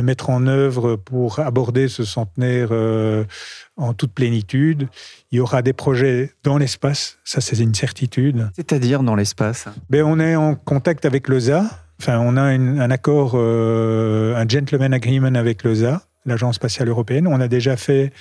mettre 0.00 0.30
en 0.30 0.46
œuvre 0.46 0.94
pour 0.94 1.40
aborder 1.40 1.88
ce 1.88 2.04
centenaire 2.04 2.70
en 3.76 3.94
toute 3.94 4.12
plénitude. 4.12 4.86
Il 5.32 5.38
y 5.38 5.40
aura 5.40 5.62
des 5.62 5.72
projets 5.72 6.34
dans 6.44 6.56
l'espace, 6.56 7.18
ça 7.24 7.40
c'est 7.40 7.58
une 7.58 7.74
certitude. 7.74 8.48
C'est-à-dire 8.54 9.02
dans 9.02 9.16
l'espace? 9.16 9.64
Ben, 9.90 10.04
On 10.04 10.20
est 10.20 10.36
en 10.36 10.54
contact 10.54 11.04
avec 11.04 11.28
l'ESA. 11.28 11.64
Enfin, 12.00 12.20
on 12.20 12.36
a 12.36 12.42
un 12.42 12.90
accord, 12.92 13.34
un 13.34 14.48
gentleman 14.48 14.94
agreement 14.94 15.34
avec 15.34 15.64
l'ESA 15.64 16.06
l'Agence 16.26 16.56
spatiale 16.56 16.88
européenne. 16.88 17.26
On 17.26 17.40
a 17.40 17.48
déjà 17.48 17.76
fait 17.76 18.12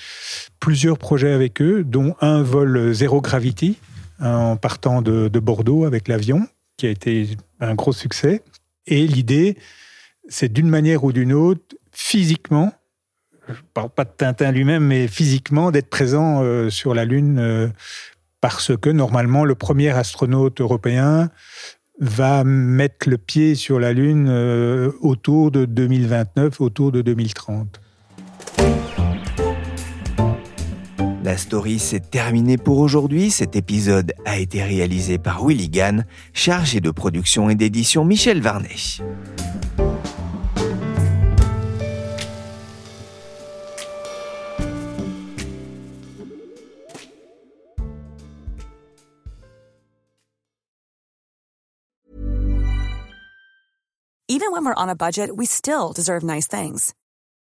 plusieurs 0.60 0.98
projets 0.98 1.32
avec 1.32 1.62
eux, 1.62 1.84
dont 1.84 2.16
un 2.22 2.42
vol 2.42 2.94
zéro 2.94 3.22
gravity 3.22 3.78
en 4.20 4.56
partant 4.56 5.02
de, 5.02 5.28
Bordeaux 5.40 5.86
avec 5.86 6.08
l'avion, 6.08 6.48
qui 6.78 6.88
a 6.88 6.90
été 6.90 7.30
un 7.60 7.76
gros 7.76 7.94
succès. 7.94 8.42
Et 8.88 9.08
l'idée, 9.08 9.58
c'est 10.30 10.52
d'une 10.52 10.70
manière 10.70 11.04
ou 11.04 11.12
d'une 11.12 11.34
autre, 11.34 11.76
physiquement, 11.92 12.74
je 13.48 13.54
ne 13.54 13.68
parle 13.74 13.90
pas 13.90 14.06
de 14.06 14.12
Tintin 14.16 14.52
lui-même, 14.52 14.86
mais 14.86 15.08
physiquement, 15.08 15.72
d'être 15.72 15.90
présent 15.90 16.42
euh, 16.42 16.70
sur 16.70 16.96
la 16.96 17.06
Lune, 17.06 17.38
euh, 17.40 17.68
parce 18.42 18.76
que 18.76 18.90
normalement, 18.90 19.46
le 19.46 19.56
premier 19.56 19.90
astronaute 19.90 20.62
européen 20.62 21.30
va 22.00 22.44
mettre 22.44 23.10
le 23.10 23.18
pied 23.18 23.56
sur 23.56 23.80
la 23.80 23.94
Lune 23.94 24.28
euh, 24.30 24.92
autour 25.02 25.52
de 25.52 25.66
2029, 25.66 26.60
autour 26.60 26.92
de 26.92 27.02
2030. 27.02 27.80
La 31.26 31.38
story 31.38 31.80
s'est 31.80 32.02
terminée 32.02 32.58
pour 32.58 32.78
aujourd'hui. 32.78 33.32
Cet 33.32 33.56
épisode 33.56 34.14
a 34.26 34.38
été 34.38 34.62
réalisé 34.62 35.18
par 35.18 35.44
Willy 35.44 35.70
Gann, 35.70 36.06
chargé 36.34 36.82
de 36.82 36.92
production 36.92 37.50
et 37.50 37.56
d'édition 37.56 38.06
Michel 38.06 38.42
Varnet. 38.42 39.02
Even 54.28 54.52
when 54.52 54.66
we're 54.66 54.76
on 54.76 54.90
a 54.90 54.96
budget, 54.96 55.36
we 55.36 55.46
still 55.46 55.92
deserve 55.92 56.24
nice 56.24 56.48
things. 56.48 56.94